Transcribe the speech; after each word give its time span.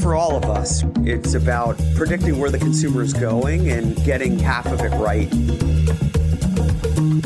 For 0.00 0.14
all 0.14 0.34
of 0.34 0.46
us, 0.46 0.82
it's 1.00 1.34
about 1.34 1.78
predicting 1.94 2.38
where 2.38 2.50
the 2.50 2.58
consumer 2.58 3.02
is 3.02 3.12
going 3.12 3.70
and 3.70 3.94
getting 4.02 4.38
half 4.38 4.64
of 4.64 4.80
it 4.80 4.90
right. 4.96 5.28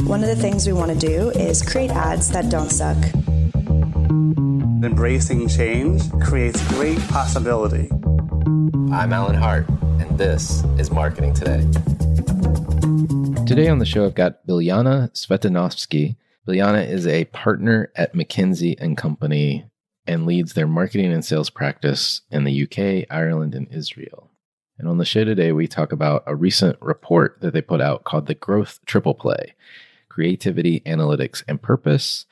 One 0.09 0.25
of 0.25 0.29
the 0.29 0.37
things 0.37 0.67
we 0.67 0.73
want 0.73 0.91
to 0.91 0.99
do 0.99 1.31
is 1.31 1.63
create 1.63 1.93
ads 1.93 2.31
that 2.31 2.51
don't 2.51 2.71
suck. 2.71 2.97
Embracing 4.84 5.47
change 5.49 6.11
creates 6.21 6.67
great 6.75 6.99
possibility. 7.09 7.89
I'm 8.93 9.13
Alan 9.13 9.37
Hart, 9.37 9.69
and 9.69 10.19
this 10.19 10.65
is 10.77 10.91
Marketing 10.91 11.33
Today. 11.33 11.61
Today 13.47 13.69
on 13.69 13.79
the 13.79 13.87
show, 13.87 14.05
I've 14.05 14.17
got 14.17 14.45
Biljana 14.49 15.13
Cvetanovski. 15.13 16.17
Biljana 16.47 16.89
is 16.89 17.07
a 17.07 17.27
partner 17.27 17.93
at 17.95 18.15
McKinsey 18.15 18.75
and 18.81 18.97
Company 18.97 19.65
and 20.06 20.26
leads 20.26 20.53
their 20.53 20.66
marketing 20.66 21.12
and 21.12 21.25
sales 21.25 21.50
practice 21.50 22.22
in 22.31 22.44
the 22.44 22.62
UK, 22.62 23.06
Ireland, 23.10 23.54
and 23.54 23.69
Israel. 23.72 24.31
And 24.78 24.88
on 24.88 24.98
the 24.98 25.04
show 25.04 25.25
today, 25.25 25.53
we 25.53 25.66
talk 25.69 25.92
about 25.92 26.25
a 26.26 26.34
recent 26.34 26.76
report 26.81 27.38
that 27.41 27.53
they 27.53 27.62
put 27.62 27.81
out 27.81 28.04
called 28.04 28.26
the 28.26 28.34
Growth 28.34 28.81
Triple 28.87 29.15
Play 29.15 29.54
Creativity, 30.09 30.81
Analytics, 30.81 31.42
and 31.48 31.62
Purpose. 31.62 32.26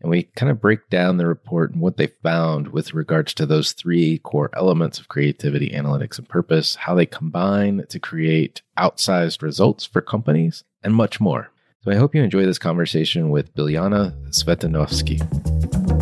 And 0.00 0.10
we 0.10 0.24
kind 0.36 0.50
of 0.50 0.60
break 0.60 0.88
down 0.90 1.16
the 1.16 1.26
report 1.26 1.72
and 1.72 1.80
what 1.80 1.96
they 1.96 2.06
found 2.06 2.68
with 2.68 2.94
regards 2.94 3.34
to 3.34 3.46
those 3.46 3.72
three 3.72 4.18
core 4.18 4.50
elements 4.56 5.00
of 5.00 5.08
creativity, 5.08 5.70
analytics, 5.70 6.18
and 6.18 6.28
purpose, 6.28 6.76
how 6.76 6.94
they 6.94 7.06
combine 7.06 7.84
to 7.88 7.98
create 7.98 8.62
outsized 8.78 9.42
results 9.42 9.84
for 9.84 10.00
companies, 10.00 10.62
and 10.84 10.94
much 10.94 11.20
more. 11.20 11.50
So 11.82 11.90
I 11.90 11.96
hope 11.96 12.14
you 12.14 12.22
enjoy 12.22 12.44
this 12.46 12.58
conversation 12.58 13.30
with 13.30 13.54
Biljana 13.54 14.14
Cvetanovski. 14.30 15.97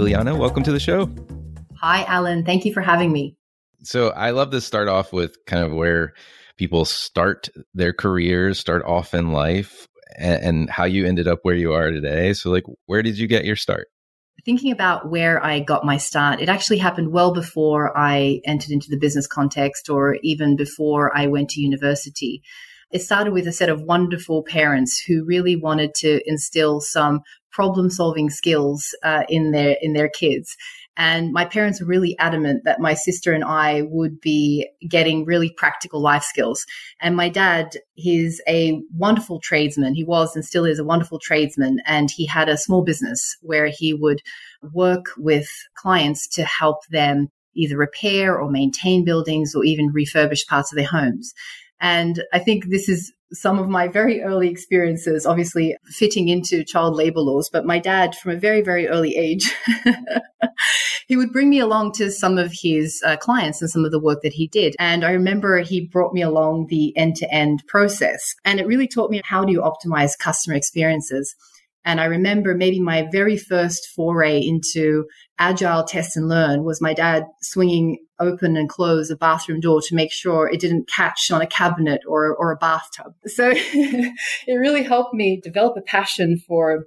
Biljana, 0.00 0.34
welcome 0.38 0.62
to 0.62 0.72
the 0.72 0.80
show. 0.80 1.10
Hi, 1.76 2.04
Alan. 2.04 2.42
Thank 2.42 2.64
you 2.64 2.72
for 2.72 2.80
having 2.80 3.12
me. 3.12 3.36
So 3.82 4.08
I 4.08 4.30
love 4.30 4.50
to 4.52 4.60
start 4.62 4.88
off 4.88 5.12
with 5.12 5.36
kind 5.46 5.62
of 5.62 5.72
where 5.72 6.14
people 6.56 6.86
start 6.86 7.50
their 7.74 7.92
careers, 7.92 8.58
start 8.58 8.82
off 8.86 9.12
in 9.12 9.32
life, 9.32 9.86
and, 10.16 10.42
and 10.42 10.70
how 10.70 10.84
you 10.84 11.04
ended 11.06 11.28
up 11.28 11.40
where 11.42 11.54
you 11.54 11.74
are 11.74 11.90
today. 11.90 12.32
So, 12.32 12.50
like, 12.50 12.64
where 12.86 13.02
did 13.02 13.18
you 13.18 13.26
get 13.26 13.44
your 13.44 13.56
start? 13.56 13.88
Thinking 14.46 14.72
about 14.72 15.10
where 15.10 15.44
I 15.44 15.60
got 15.60 15.84
my 15.84 15.98
start, 15.98 16.40
it 16.40 16.48
actually 16.48 16.78
happened 16.78 17.12
well 17.12 17.34
before 17.34 17.94
I 17.94 18.40
entered 18.46 18.70
into 18.70 18.88
the 18.88 18.98
business 18.98 19.26
context 19.26 19.90
or 19.90 20.16
even 20.22 20.56
before 20.56 21.14
I 21.14 21.26
went 21.26 21.50
to 21.50 21.60
university. 21.60 22.42
It 22.90 23.02
started 23.02 23.32
with 23.32 23.46
a 23.46 23.52
set 23.52 23.68
of 23.68 23.82
wonderful 23.82 24.42
parents 24.42 24.98
who 25.00 25.24
really 25.24 25.56
wanted 25.56 25.94
to 25.96 26.20
instill 26.26 26.80
some 26.80 27.20
problem 27.50 27.90
solving 27.90 28.30
skills 28.30 28.94
uh, 29.02 29.24
in 29.28 29.50
their 29.52 29.76
in 29.80 29.92
their 29.92 30.08
kids. 30.08 30.56
And 30.96 31.32
my 31.32 31.44
parents 31.44 31.80
were 31.80 31.86
really 31.86 32.18
adamant 32.18 32.64
that 32.64 32.80
my 32.80 32.94
sister 32.94 33.32
and 33.32 33.44
I 33.44 33.82
would 33.82 34.20
be 34.20 34.68
getting 34.86 35.24
really 35.24 35.50
practical 35.56 36.02
life 36.02 36.24
skills. 36.24 36.66
And 37.00 37.16
my 37.16 37.28
dad, 37.28 37.76
he's 37.94 38.40
a 38.46 38.82
wonderful 38.94 39.40
tradesman. 39.40 39.94
He 39.94 40.04
was 40.04 40.34
and 40.34 40.44
still 40.44 40.66
is 40.66 40.78
a 40.78 40.84
wonderful 40.84 41.18
tradesman. 41.18 41.80
And 41.86 42.10
he 42.10 42.26
had 42.26 42.48
a 42.48 42.58
small 42.58 42.82
business 42.82 43.36
where 43.40 43.68
he 43.68 43.94
would 43.94 44.20
work 44.74 45.06
with 45.16 45.48
clients 45.74 46.28
to 46.34 46.44
help 46.44 46.86
them 46.88 47.28
either 47.54 47.78
repair 47.78 48.38
or 48.38 48.50
maintain 48.50 49.04
buildings 49.04 49.54
or 49.54 49.64
even 49.64 49.92
refurbish 49.92 50.46
parts 50.46 50.70
of 50.72 50.76
their 50.76 50.86
homes. 50.86 51.32
And 51.80 52.22
I 52.32 52.38
think 52.38 52.66
this 52.66 52.88
is 52.88 53.12
some 53.32 53.58
of 53.58 53.68
my 53.68 53.86
very 53.86 54.22
early 54.22 54.48
experiences, 54.48 55.24
obviously 55.24 55.76
fitting 55.86 56.28
into 56.28 56.64
child 56.64 56.96
labor 56.96 57.20
laws. 57.20 57.48
But 57.48 57.64
my 57.64 57.78
dad, 57.78 58.16
from 58.16 58.32
a 58.32 58.36
very, 58.36 58.60
very 58.60 58.88
early 58.88 59.16
age, 59.16 59.50
he 61.06 61.16
would 61.16 61.32
bring 61.32 61.48
me 61.48 61.60
along 61.60 61.92
to 61.92 62.10
some 62.10 62.38
of 62.38 62.52
his 62.52 63.00
uh, 63.06 63.16
clients 63.16 63.60
and 63.62 63.70
some 63.70 63.84
of 63.84 63.92
the 63.92 64.00
work 64.00 64.22
that 64.22 64.32
he 64.32 64.48
did. 64.48 64.74
And 64.78 65.04
I 65.04 65.12
remember 65.12 65.58
he 65.60 65.86
brought 65.86 66.12
me 66.12 66.22
along 66.22 66.66
the 66.68 66.96
end 66.96 67.16
to 67.16 67.32
end 67.32 67.62
process. 67.68 68.34
And 68.44 68.58
it 68.58 68.66
really 68.66 68.88
taught 68.88 69.10
me 69.10 69.20
how 69.24 69.44
do 69.44 69.52
you 69.52 69.60
optimize 69.60 70.18
customer 70.18 70.56
experiences. 70.56 71.34
And 71.84 72.00
I 72.00 72.06
remember 72.06 72.54
maybe 72.54 72.80
my 72.80 73.08
very 73.10 73.36
first 73.36 73.88
foray 73.94 74.38
into 74.40 75.06
agile 75.40 75.82
test 75.82 76.16
and 76.16 76.28
learn 76.28 76.62
was 76.62 76.80
my 76.80 76.92
dad 76.92 77.24
swinging 77.42 77.98
open 78.20 78.56
and 78.56 78.68
close 78.68 79.10
a 79.10 79.16
bathroom 79.16 79.58
door 79.58 79.80
to 79.80 79.94
make 79.94 80.12
sure 80.12 80.48
it 80.48 80.60
didn't 80.60 80.88
catch 80.88 81.30
on 81.32 81.40
a 81.40 81.46
cabinet 81.46 82.02
or, 82.06 82.36
or 82.36 82.52
a 82.52 82.56
bathtub. 82.56 83.14
So 83.26 83.50
it 83.54 84.14
really 84.54 84.82
helped 84.82 85.14
me 85.14 85.40
develop 85.42 85.76
a 85.78 85.82
passion 85.82 86.38
for 86.46 86.84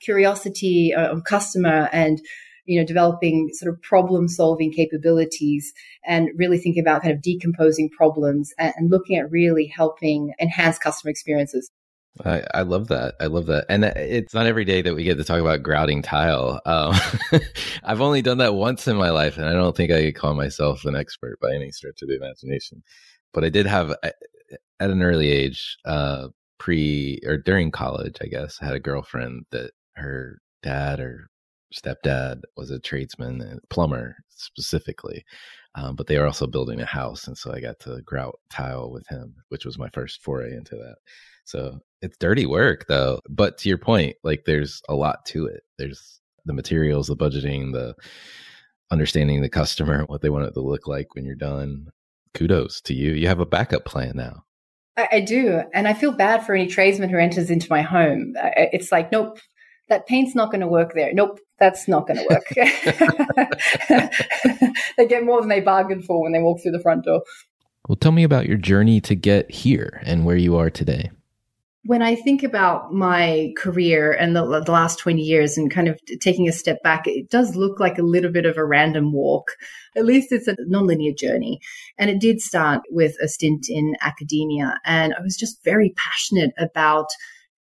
curiosity 0.00 0.94
uh, 0.94 1.08
of 1.08 1.24
customer 1.24 1.88
and 1.92 2.20
you 2.64 2.78
know 2.78 2.86
developing 2.86 3.50
sort 3.52 3.74
of 3.74 3.82
problem 3.82 4.28
solving 4.28 4.72
capabilities 4.72 5.72
and 6.06 6.28
really 6.36 6.56
thinking 6.56 6.82
about 6.82 7.02
kind 7.02 7.12
of 7.12 7.20
decomposing 7.20 7.90
problems 7.90 8.52
and, 8.58 8.72
and 8.76 8.90
looking 8.90 9.18
at 9.18 9.30
really 9.30 9.66
helping 9.66 10.32
enhance 10.40 10.78
customer 10.78 11.10
experiences 11.10 11.70
I, 12.24 12.42
I, 12.54 12.62
love 12.62 12.88
that. 12.88 13.14
I 13.20 13.26
love 13.26 13.46
that. 13.46 13.66
And 13.68 13.84
it's 13.84 14.34
not 14.34 14.46
every 14.46 14.64
day 14.64 14.82
that 14.82 14.94
we 14.94 15.04
get 15.04 15.16
to 15.18 15.24
talk 15.24 15.40
about 15.40 15.62
grouting 15.62 16.02
tile. 16.02 16.60
Um, 16.66 16.94
I've 17.84 18.00
only 18.00 18.20
done 18.20 18.38
that 18.38 18.54
once 18.54 18.88
in 18.88 18.96
my 18.96 19.10
life, 19.10 19.36
and 19.36 19.46
I 19.46 19.52
don't 19.52 19.76
think 19.76 19.92
I 19.92 20.02
could 20.02 20.16
call 20.16 20.34
myself 20.34 20.84
an 20.84 20.96
expert 20.96 21.38
by 21.40 21.54
any 21.54 21.70
stretch 21.70 22.02
of 22.02 22.08
the 22.08 22.16
imagination. 22.16 22.82
But 23.32 23.44
I 23.44 23.48
did 23.48 23.66
have, 23.66 23.94
at 24.02 24.90
an 24.90 25.02
early 25.02 25.30
age, 25.30 25.78
uh, 25.84 26.28
pre 26.58 27.20
or 27.24 27.38
during 27.38 27.70
college, 27.70 28.16
I 28.20 28.26
guess, 28.26 28.58
had 28.58 28.74
a 28.74 28.80
girlfriend 28.80 29.46
that 29.50 29.70
her 29.94 30.38
dad 30.62 31.00
or 31.00 31.28
stepdad 31.74 32.42
was 32.56 32.70
a 32.70 32.80
tradesman 32.80 33.60
plumber 33.70 34.16
specifically. 34.28 35.24
Um, 35.76 35.94
but 35.94 36.06
they 36.08 36.16
are 36.16 36.26
also 36.26 36.46
building 36.46 36.80
a 36.80 36.86
house. 36.86 37.26
And 37.26 37.38
so 37.38 37.52
I 37.52 37.60
got 37.60 37.78
to 37.80 38.00
grout 38.02 38.40
tile 38.50 38.90
with 38.90 39.06
him, 39.08 39.34
which 39.50 39.64
was 39.64 39.78
my 39.78 39.88
first 39.90 40.22
foray 40.22 40.52
into 40.54 40.74
that. 40.76 40.96
So 41.44 41.78
it's 42.02 42.16
dirty 42.18 42.46
work 42.46 42.86
though. 42.88 43.20
But 43.28 43.58
to 43.58 43.68
your 43.68 43.78
point, 43.78 44.16
like 44.24 44.44
there's 44.46 44.82
a 44.88 44.94
lot 44.94 45.24
to 45.26 45.46
it. 45.46 45.62
There's 45.78 46.20
the 46.44 46.52
materials, 46.52 47.06
the 47.06 47.16
budgeting, 47.16 47.72
the 47.72 47.94
understanding 48.90 49.42
the 49.42 49.48
customer, 49.48 50.04
what 50.06 50.22
they 50.22 50.30
want 50.30 50.46
it 50.46 50.54
to 50.54 50.60
look 50.60 50.86
like 50.86 51.14
when 51.14 51.24
you're 51.24 51.34
done. 51.34 51.88
Kudos 52.34 52.80
to 52.82 52.94
you. 52.94 53.12
You 53.12 53.26
have 53.28 53.40
a 53.40 53.46
backup 53.46 53.84
plan 53.84 54.12
now. 54.16 54.44
I, 54.96 55.08
I 55.12 55.20
do. 55.20 55.62
And 55.74 55.88
I 55.88 55.94
feel 55.94 56.12
bad 56.12 56.44
for 56.44 56.54
any 56.54 56.68
tradesman 56.68 57.10
who 57.10 57.18
enters 57.18 57.50
into 57.50 57.66
my 57.70 57.82
home. 57.82 58.34
It's 58.36 58.92
like, 58.92 59.10
nope, 59.10 59.38
that 59.88 60.06
paint's 60.06 60.34
not 60.34 60.50
going 60.50 60.60
to 60.60 60.68
work 60.68 60.94
there. 60.94 61.12
Nope, 61.12 61.40
that's 61.60 61.86
not 61.86 62.08
going 62.08 62.18
to 62.18 62.26
work. 62.28 62.42
they 64.96 65.06
get 65.06 65.24
more 65.24 65.40
than 65.40 65.48
they 65.48 65.60
bargained 65.60 66.04
for 66.04 66.22
when 66.22 66.32
they 66.32 66.40
walk 66.40 66.62
through 66.62 66.72
the 66.72 66.80
front 66.80 67.04
door. 67.04 67.22
Well, 67.88 67.96
tell 67.96 68.12
me 68.12 68.24
about 68.24 68.46
your 68.46 68.56
journey 68.56 69.00
to 69.02 69.14
get 69.14 69.50
here 69.50 70.02
and 70.04 70.24
where 70.24 70.36
you 70.36 70.56
are 70.56 70.70
today. 70.70 71.10
When 71.84 72.02
I 72.02 72.14
think 72.14 72.42
about 72.42 72.92
my 72.92 73.54
career 73.56 74.12
and 74.12 74.36
the, 74.36 74.44
the 74.60 74.70
last 74.70 74.98
20 74.98 75.22
years 75.22 75.56
and 75.56 75.70
kind 75.70 75.88
of 75.88 75.98
taking 76.20 76.46
a 76.46 76.52
step 76.52 76.82
back, 76.82 77.06
it 77.06 77.30
does 77.30 77.56
look 77.56 77.80
like 77.80 77.98
a 77.98 78.02
little 78.02 78.30
bit 78.30 78.44
of 78.44 78.58
a 78.58 78.64
random 78.64 79.12
walk. 79.12 79.52
At 79.96 80.04
least 80.04 80.30
it's 80.30 80.46
a 80.46 80.56
nonlinear 80.68 81.16
journey. 81.16 81.58
And 81.96 82.10
it 82.10 82.20
did 82.20 82.42
start 82.42 82.82
with 82.90 83.16
a 83.22 83.28
stint 83.28 83.70
in 83.70 83.96
academia. 84.02 84.78
And 84.84 85.14
I 85.14 85.22
was 85.22 85.36
just 85.36 85.64
very 85.64 85.94
passionate 85.96 86.52
about 86.58 87.06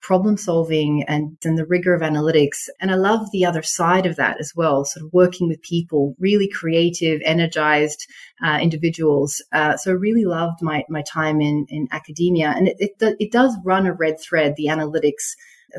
problem 0.04 0.36
solving 0.36 1.02
and, 1.08 1.38
and 1.44 1.56
the 1.56 1.64
rigor 1.64 1.94
of 1.94 2.02
analytics. 2.02 2.68
And 2.78 2.90
I 2.90 2.94
love 2.94 3.30
the 3.32 3.46
other 3.46 3.62
side 3.62 4.04
of 4.04 4.16
that 4.16 4.38
as 4.38 4.52
well, 4.54 4.84
sort 4.84 5.06
of 5.06 5.12
working 5.12 5.48
with 5.48 5.62
people, 5.62 6.14
really 6.18 6.48
creative, 6.48 7.22
energized 7.24 8.06
uh, 8.44 8.58
individuals. 8.60 9.42
Uh, 9.50 9.76
so 9.78 9.90
I 9.90 9.94
really 9.94 10.26
loved 10.26 10.60
my, 10.60 10.84
my 10.90 11.02
time 11.02 11.40
in, 11.40 11.64
in 11.70 11.88
academia. 11.90 12.52
And 12.54 12.68
it, 12.68 12.76
it, 12.78 13.16
it 13.18 13.32
does 13.32 13.56
run 13.64 13.86
a 13.86 13.94
red 13.94 14.16
thread, 14.20 14.54
the 14.56 14.66
analytics 14.66 15.32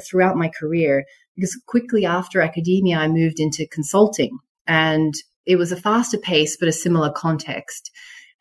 throughout 0.03 0.35
my 0.35 0.49
career, 0.59 1.05
because 1.35 1.55
quickly 1.67 2.03
after 2.05 2.41
academia, 2.41 2.97
I 2.97 3.07
moved 3.07 3.39
into 3.39 3.67
consulting 3.71 4.39
and 4.65 5.13
it 5.45 5.57
was 5.57 5.71
a 5.71 5.77
faster 5.77 6.17
pace, 6.17 6.57
but 6.57 6.67
a 6.67 6.73
similar 6.73 7.11
context. 7.11 7.91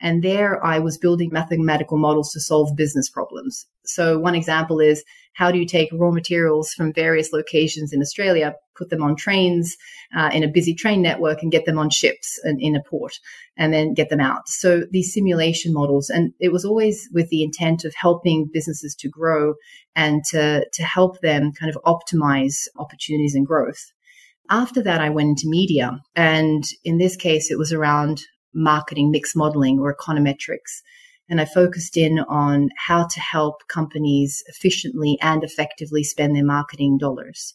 And 0.01 0.23
there 0.23 0.65
I 0.65 0.79
was 0.79 0.99
building 0.99 1.29
mathematical 1.31 1.99
models 1.99 2.33
to 2.33 2.41
solve 2.41 2.75
business 2.75 3.11
problems. 3.11 3.67
So 3.85 4.19
one 4.19 4.35
example 4.35 4.81
is 4.81 5.05
how 5.35 5.51
do 5.51 5.59
you 5.59 5.67
take 5.67 5.91
raw 5.93 6.11
materials 6.11 6.73
from 6.73 6.93
various 6.93 7.33
locations 7.33 7.93
in 7.93 8.01
Australia, 8.01 8.55
put 8.77 8.91
them 8.91 9.03
on 9.03 9.17
trains 9.17 9.77
uh, 10.17 10.31
in 10.33 10.45
a 10.45 10.49
busy 10.49 10.75
train 10.75 11.03
network 11.03 11.43
and 11.43 11.51
get 11.51 11.65
them 11.65 11.79
on 11.79 11.91
ships 11.91 12.39
in, 12.45 12.61
in 12.61 12.77
a 12.77 12.83
port 12.83 13.19
and 13.57 13.73
then 13.73 13.95
get 13.95 14.09
them 14.11 14.21
out. 14.21 14.49
So 14.49 14.85
these 14.91 15.13
simulation 15.13 15.73
models, 15.73 16.09
and 16.09 16.33
it 16.41 16.53
was 16.53 16.65
always 16.65 17.09
with 17.13 17.29
the 17.31 17.43
intent 17.43 17.85
of 17.85 17.95
helping 17.97 18.49
businesses 18.53 18.95
to 18.97 19.09
grow 19.09 19.55
and 19.97 20.23
to, 20.31 20.67
to 20.73 20.83
help 20.83 21.21
them 21.21 21.53
kind 21.53 21.75
of 21.75 21.83
optimize 21.85 22.69
opportunities 22.77 23.35
and 23.35 23.47
growth. 23.47 23.93
After 24.51 24.83
that, 24.83 25.01
I 25.01 25.11
went 25.11 25.31
into 25.31 25.49
media. 25.49 26.01
And 26.15 26.65
in 26.85 26.99
this 26.99 27.17
case, 27.17 27.51
it 27.51 27.59
was 27.59 27.73
around 27.73 28.23
marketing 28.55 29.11
mix 29.11 29.35
modeling 29.35 29.81
or 29.81 29.95
econometrics. 29.95 30.83
And 31.29 31.41
I 31.41 31.47
focused 31.47 31.97
in 31.97 32.19
on 32.21 32.69
how 32.77 33.07
to 33.07 33.21
help 33.21 33.67
companies 33.69 34.43
efficiently 34.47 35.19
and 35.23 35.43
effectively 35.43 36.05
spend 36.05 36.37
their 36.37 36.45
marketing 36.45 36.99
dollars. 36.99 37.55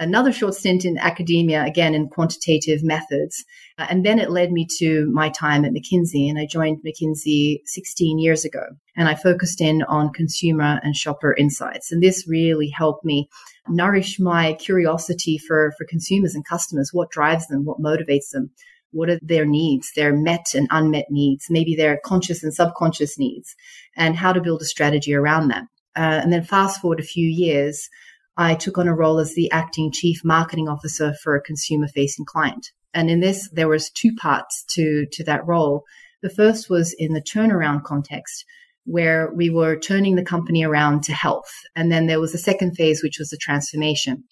Another 0.00 0.32
short 0.32 0.54
stint 0.54 0.84
in 0.84 0.98
academia, 0.98 1.62
again 1.62 1.94
in 1.94 2.08
quantitative 2.08 2.82
methods. 2.82 3.44
Uh, 3.78 3.86
and 3.88 4.04
then 4.04 4.18
it 4.18 4.30
led 4.30 4.50
me 4.50 4.66
to 4.78 5.08
my 5.12 5.28
time 5.28 5.64
at 5.64 5.70
McKinsey. 5.70 6.28
And 6.28 6.36
I 6.36 6.46
joined 6.46 6.80
McKinsey 6.84 7.60
16 7.66 8.18
years 8.18 8.44
ago. 8.44 8.64
And 8.96 9.08
I 9.08 9.14
focused 9.14 9.60
in 9.60 9.84
on 9.84 10.12
consumer 10.12 10.80
and 10.82 10.96
shopper 10.96 11.32
insights. 11.34 11.92
And 11.92 12.02
this 12.02 12.26
really 12.26 12.70
helped 12.70 13.04
me 13.04 13.28
nourish 13.68 14.18
my 14.18 14.54
curiosity 14.54 15.38
for, 15.38 15.72
for 15.78 15.86
consumers 15.88 16.34
and 16.34 16.44
customers. 16.44 16.90
What 16.92 17.10
drives 17.10 17.46
them? 17.46 17.64
What 17.64 17.80
motivates 17.80 18.30
them? 18.32 18.50
What 18.94 19.10
are 19.10 19.18
their 19.20 19.44
needs, 19.44 19.92
their 19.94 20.14
met 20.14 20.46
and 20.54 20.68
unmet 20.70 21.06
needs, 21.10 21.46
maybe 21.50 21.74
their 21.74 22.00
conscious 22.04 22.42
and 22.42 22.54
subconscious 22.54 23.18
needs, 23.18 23.54
and 23.96 24.16
how 24.16 24.32
to 24.32 24.40
build 24.40 24.62
a 24.62 24.66
strategy 24.66 25.14
around 25.14 25.48
that. 25.48 25.64
Uh, 25.96 26.20
and 26.22 26.32
then 26.32 26.42
fast 26.42 26.80
forward 26.80 27.00
a 27.00 27.04
few 27.04 27.26
years, 27.26 27.88
I 28.36 28.54
took 28.54 28.78
on 28.78 28.88
a 28.88 28.94
role 28.94 29.18
as 29.18 29.34
the 29.34 29.50
acting 29.50 29.92
chief 29.92 30.24
marketing 30.24 30.68
officer 30.68 31.14
for 31.22 31.34
a 31.34 31.42
consumer 31.42 31.88
facing 31.88 32.24
client. 32.24 32.70
And 32.92 33.10
in 33.10 33.20
this, 33.20 33.48
there 33.52 33.68
was 33.68 33.90
two 33.90 34.14
parts 34.14 34.64
to, 34.74 35.06
to 35.12 35.24
that 35.24 35.46
role. 35.46 35.84
The 36.22 36.30
first 36.30 36.70
was 36.70 36.94
in 36.96 37.12
the 37.12 37.22
turnaround 37.22 37.82
context, 37.84 38.44
where 38.84 39.32
we 39.34 39.50
were 39.50 39.76
turning 39.78 40.14
the 40.14 40.24
company 40.24 40.64
around 40.64 41.02
to 41.04 41.12
health. 41.12 41.52
And 41.74 41.90
then 41.90 42.06
there 42.06 42.20
was 42.20 42.34
a 42.34 42.38
second 42.38 42.76
phase, 42.76 43.02
which 43.02 43.18
was 43.18 43.30
the 43.30 43.36
transformation 43.36 44.24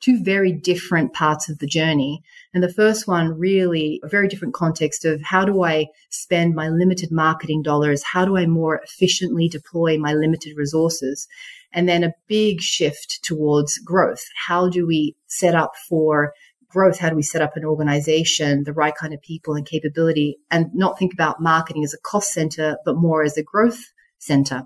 two 0.00 0.22
very 0.22 0.52
different 0.52 1.12
parts 1.12 1.48
of 1.48 1.58
the 1.58 1.66
journey. 1.66 2.22
And 2.52 2.62
the 2.62 2.72
first 2.72 3.08
one 3.08 3.38
really 3.38 4.00
a 4.04 4.08
very 4.08 4.28
different 4.28 4.54
context 4.54 5.04
of 5.04 5.20
how 5.22 5.44
do 5.44 5.64
I 5.64 5.86
spend 6.10 6.54
my 6.54 6.68
limited 6.68 7.10
marketing 7.10 7.62
dollars? 7.62 8.02
How 8.02 8.24
do 8.24 8.36
I 8.36 8.46
more 8.46 8.80
efficiently 8.82 9.48
deploy 9.48 9.98
my 9.98 10.12
limited 10.12 10.56
resources? 10.56 11.26
And 11.72 11.88
then 11.88 12.04
a 12.04 12.14
big 12.26 12.60
shift 12.60 13.20
towards 13.22 13.78
growth. 13.78 14.24
How 14.46 14.68
do 14.68 14.86
we 14.86 15.16
set 15.26 15.54
up 15.54 15.72
for 15.88 16.32
growth? 16.68 16.98
How 16.98 17.10
do 17.10 17.16
we 17.16 17.22
set 17.22 17.42
up 17.42 17.56
an 17.56 17.64
organization, 17.64 18.64
the 18.64 18.72
right 18.72 18.94
kind 18.94 19.14
of 19.14 19.20
people 19.22 19.54
and 19.54 19.66
capability 19.66 20.36
and 20.50 20.66
not 20.74 20.98
think 20.98 21.12
about 21.12 21.40
marketing 21.40 21.84
as 21.84 21.94
a 21.94 21.98
cost 21.98 22.32
center, 22.32 22.76
but 22.84 22.96
more 22.96 23.22
as 23.22 23.36
a 23.36 23.42
growth 23.42 23.92
center? 24.18 24.62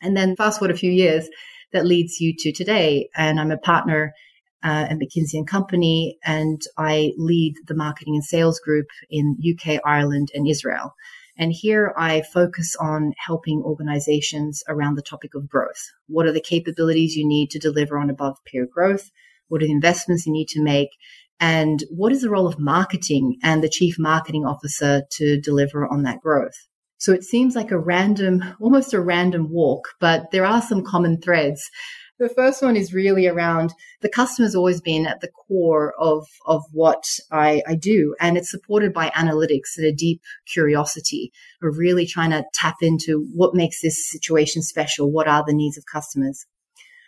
And 0.00 0.16
then 0.16 0.36
fast 0.36 0.58
forward 0.58 0.74
a 0.74 0.78
few 0.78 0.90
years, 0.90 1.28
that 1.72 1.86
leads 1.86 2.20
you 2.20 2.34
to 2.38 2.52
today. 2.52 3.08
And 3.16 3.40
I'm 3.40 3.50
a 3.50 3.56
partner 3.56 4.12
uh, 4.62 4.86
and 4.88 5.00
McKinsey 5.00 5.34
and 5.34 5.46
Company, 5.46 6.18
and 6.24 6.60
I 6.78 7.12
lead 7.16 7.54
the 7.66 7.74
marketing 7.74 8.14
and 8.14 8.24
sales 8.24 8.60
group 8.60 8.86
in 9.10 9.36
UK, 9.40 9.80
Ireland, 9.84 10.28
and 10.34 10.48
Israel. 10.48 10.94
And 11.36 11.52
here 11.52 11.94
I 11.96 12.22
focus 12.22 12.76
on 12.78 13.14
helping 13.16 13.62
organizations 13.62 14.62
around 14.68 14.96
the 14.96 15.02
topic 15.02 15.34
of 15.34 15.48
growth. 15.48 15.90
What 16.06 16.26
are 16.26 16.32
the 16.32 16.40
capabilities 16.40 17.16
you 17.16 17.26
need 17.26 17.50
to 17.50 17.58
deliver 17.58 17.98
on 17.98 18.10
above 18.10 18.36
peer 18.44 18.66
growth? 18.66 19.10
What 19.48 19.62
are 19.62 19.66
the 19.66 19.72
investments 19.72 20.26
you 20.26 20.32
need 20.32 20.48
to 20.48 20.62
make? 20.62 20.90
And 21.40 21.82
what 21.90 22.12
is 22.12 22.20
the 22.20 22.30
role 22.30 22.46
of 22.46 22.58
marketing 22.58 23.38
and 23.42 23.62
the 23.62 23.68
chief 23.68 23.98
marketing 23.98 24.44
officer 24.44 25.02
to 25.12 25.40
deliver 25.40 25.86
on 25.86 26.02
that 26.04 26.20
growth? 26.20 26.54
So 26.98 27.12
it 27.12 27.24
seems 27.24 27.56
like 27.56 27.72
a 27.72 27.78
random, 27.78 28.44
almost 28.60 28.94
a 28.94 29.00
random 29.00 29.50
walk, 29.50 29.88
but 29.98 30.30
there 30.30 30.44
are 30.44 30.62
some 30.62 30.84
common 30.84 31.20
threads 31.20 31.68
the 32.22 32.28
first 32.28 32.62
one 32.62 32.76
is 32.76 32.94
really 32.94 33.26
around 33.26 33.74
the 34.00 34.08
customer's 34.08 34.54
always 34.54 34.80
been 34.80 35.06
at 35.06 35.20
the 35.20 35.28
core 35.28 35.92
of, 35.98 36.28
of 36.46 36.62
what 36.70 37.04
I, 37.32 37.62
I 37.66 37.74
do. 37.74 38.14
And 38.20 38.36
it's 38.36 38.50
supported 38.50 38.92
by 38.92 39.10
analytics 39.10 39.76
and 39.76 39.86
a 39.86 39.92
deep 39.92 40.22
curiosity 40.46 41.32
of 41.64 41.78
really 41.78 42.06
trying 42.06 42.30
to 42.30 42.44
tap 42.54 42.76
into 42.80 43.26
what 43.34 43.56
makes 43.56 43.82
this 43.82 44.08
situation 44.08 44.62
special. 44.62 45.10
What 45.10 45.26
are 45.26 45.44
the 45.44 45.52
needs 45.52 45.76
of 45.76 45.84
customers? 45.84 46.46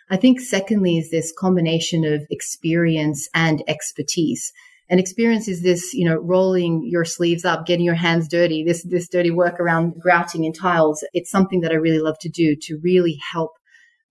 I 0.09 0.17
think 0.17 0.41
secondly 0.41 0.97
is 0.97 1.09
this 1.11 1.33
combination 1.37 2.03
of 2.03 2.27
experience 2.29 3.29
and 3.33 3.63
expertise. 3.69 4.51
And 4.89 4.99
experience 4.99 5.47
is 5.47 5.63
this, 5.63 5.93
you 5.93 6.05
know, 6.05 6.17
rolling 6.17 6.83
your 6.85 7.05
sleeves 7.05 7.45
up, 7.45 7.65
getting 7.65 7.85
your 7.85 7.95
hands 7.95 8.27
dirty, 8.27 8.65
this, 8.65 8.83
this 8.83 9.07
dirty 9.07 9.31
work 9.31 9.61
around 9.61 9.99
grouting 9.99 10.43
in 10.43 10.51
tiles. 10.51 11.05
It's 11.13 11.31
something 11.31 11.61
that 11.61 11.71
I 11.71 11.75
really 11.75 11.99
love 11.99 12.19
to 12.19 12.29
do 12.29 12.55
to 12.63 12.79
really 12.83 13.17
help 13.31 13.53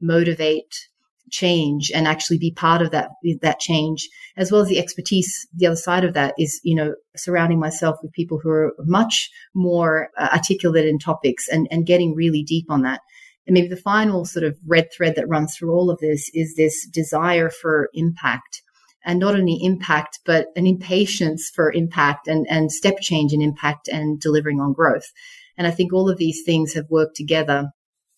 motivate 0.00 0.88
change 1.30 1.90
and 1.94 2.06
actually 2.06 2.38
be 2.38 2.52
part 2.52 2.82
of 2.82 2.90
that 2.90 3.08
that 3.40 3.58
change 3.58 4.08
as 4.36 4.52
well 4.52 4.60
as 4.60 4.68
the 4.68 4.78
expertise 4.78 5.46
the 5.54 5.66
other 5.66 5.76
side 5.76 6.04
of 6.04 6.14
that 6.14 6.34
is 6.38 6.60
you 6.64 6.74
know 6.74 6.94
surrounding 7.16 7.58
myself 7.58 7.96
with 8.02 8.12
people 8.12 8.38
who 8.42 8.50
are 8.50 8.74
much 8.80 9.30
more 9.54 10.10
uh, 10.18 10.28
articulate 10.32 10.86
in 10.86 10.98
topics 10.98 11.48
and 11.48 11.66
and 11.70 11.86
getting 11.86 12.14
really 12.14 12.42
deep 12.42 12.66
on 12.70 12.82
that. 12.82 13.00
And 13.46 13.54
maybe 13.54 13.68
the 13.68 13.76
final 13.76 14.24
sort 14.24 14.44
of 14.44 14.56
red 14.66 14.88
thread 14.96 15.16
that 15.16 15.28
runs 15.28 15.54
through 15.54 15.72
all 15.72 15.90
of 15.90 15.98
this 15.98 16.30
is 16.32 16.56
this 16.56 16.86
desire 16.86 17.50
for 17.50 17.90
impact 17.92 18.62
and 19.04 19.20
not 19.20 19.34
only 19.34 19.58
impact 19.62 20.20
but 20.24 20.46
an 20.56 20.66
impatience 20.66 21.50
for 21.54 21.72
impact 21.72 22.26
and 22.26 22.46
and 22.48 22.72
step 22.72 23.00
change 23.00 23.32
in 23.32 23.42
impact 23.42 23.88
and 23.88 24.20
delivering 24.20 24.60
on 24.60 24.72
growth. 24.72 25.06
And 25.56 25.66
i 25.66 25.70
think 25.70 25.92
all 25.92 26.10
of 26.10 26.18
these 26.18 26.42
things 26.44 26.74
have 26.74 26.86
worked 26.90 27.16
together 27.16 27.70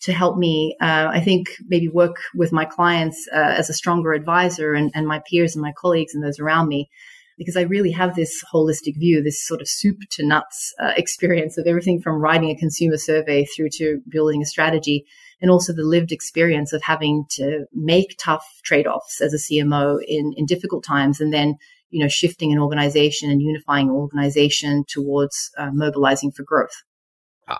to 0.06 0.12
help 0.12 0.36
me, 0.38 0.76
uh, 0.80 1.08
I 1.12 1.20
think, 1.20 1.48
maybe 1.66 1.88
work 1.88 2.16
with 2.32 2.52
my 2.52 2.64
clients 2.64 3.26
uh, 3.34 3.54
as 3.58 3.68
a 3.68 3.74
stronger 3.74 4.12
advisor 4.12 4.72
and, 4.72 4.92
and 4.94 5.04
my 5.04 5.20
peers 5.28 5.56
and 5.56 5.62
my 5.62 5.72
colleagues 5.76 6.14
and 6.14 6.22
those 6.22 6.38
around 6.38 6.68
me. 6.68 6.88
Because 7.36 7.56
I 7.56 7.62
really 7.62 7.90
have 7.90 8.14
this 8.14 8.42
holistic 8.54 8.96
view, 8.96 9.20
this 9.20 9.44
sort 9.44 9.60
of 9.60 9.68
soup 9.68 9.98
to 10.12 10.24
nuts 10.24 10.72
uh, 10.80 10.92
experience 10.96 11.58
of 11.58 11.66
everything 11.66 12.00
from 12.00 12.20
writing 12.20 12.50
a 12.50 12.56
consumer 12.56 12.96
survey 12.96 13.44
through 13.44 13.70
to 13.78 14.00
building 14.08 14.42
a 14.42 14.46
strategy, 14.46 15.04
and 15.42 15.50
also 15.50 15.72
the 15.72 15.82
lived 15.82 16.12
experience 16.12 16.72
of 16.72 16.82
having 16.82 17.24
to 17.30 17.66
make 17.74 18.16
tough 18.18 18.46
trade 18.64 18.86
offs 18.86 19.20
as 19.20 19.34
a 19.34 19.38
CMO 19.38 19.98
in, 20.06 20.32
in 20.36 20.46
difficult 20.46 20.84
times, 20.84 21.20
and 21.20 21.34
then 21.34 21.56
you 21.90 22.00
know 22.00 22.08
shifting 22.08 22.52
an 22.52 22.60
organization 22.60 23.28
and 23.28 23.42
unifying 23.42 23.88
an 23.88 23.96
organization 23.96 24.84
towards 24.88 25.50
uh, 25.58 25.70
mobilizing 25.72 26.30
for 26.30 26.44
growth. 26.44 26.84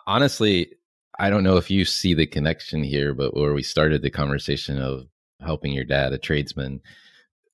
Honestly, 0.07 0.69
I 1.19 1.31
don't 1.31 1.45
know 1.45 1.57
if 1.57 1.71
you 1.71 1.85
see 1.85 2.15
the 2.15 2.27
connection 2.27 2.83
here, 2.83 3.15
but 3.15 3.37
where 3.37 3.55
we 3.55 3.63
started 3.63 4.03
the 4.03 4.11
conversation 4.11 4.79
of 4.79 5.07
helping 5.41 5.73
your 5.73 5.85
dad, 5.85 6.13
a 6.13 6.19
tradesman, 6.19 6.81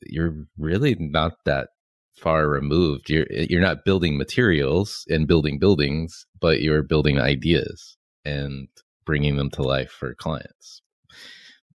you're 0.03 0.47
really 0.59 0.97
not 0.99 1.33
that 1.45 1.69
far 2.17 2.49
removed. 2.49 3.09
You're 3.09 3.27
eh, 3.31 3.47
you're 3.49 3.61
not 3.61 3.85
building 3.85 4.19
materials 4.19 5.05
and 5.09 5.29
building 5.29 5.59
buildings, 5.59 6.27
but 6.41 6.61
you're 6.61 6.83
building 6.83 7.21
ideas 7.21 7.97
and 8.25 8.69
bringing 9.05 9.37
them 9.37 9.51
to 9.51 9.63
life 9.63 9.91
for 9.91 10.15
clients. 10.15 10.83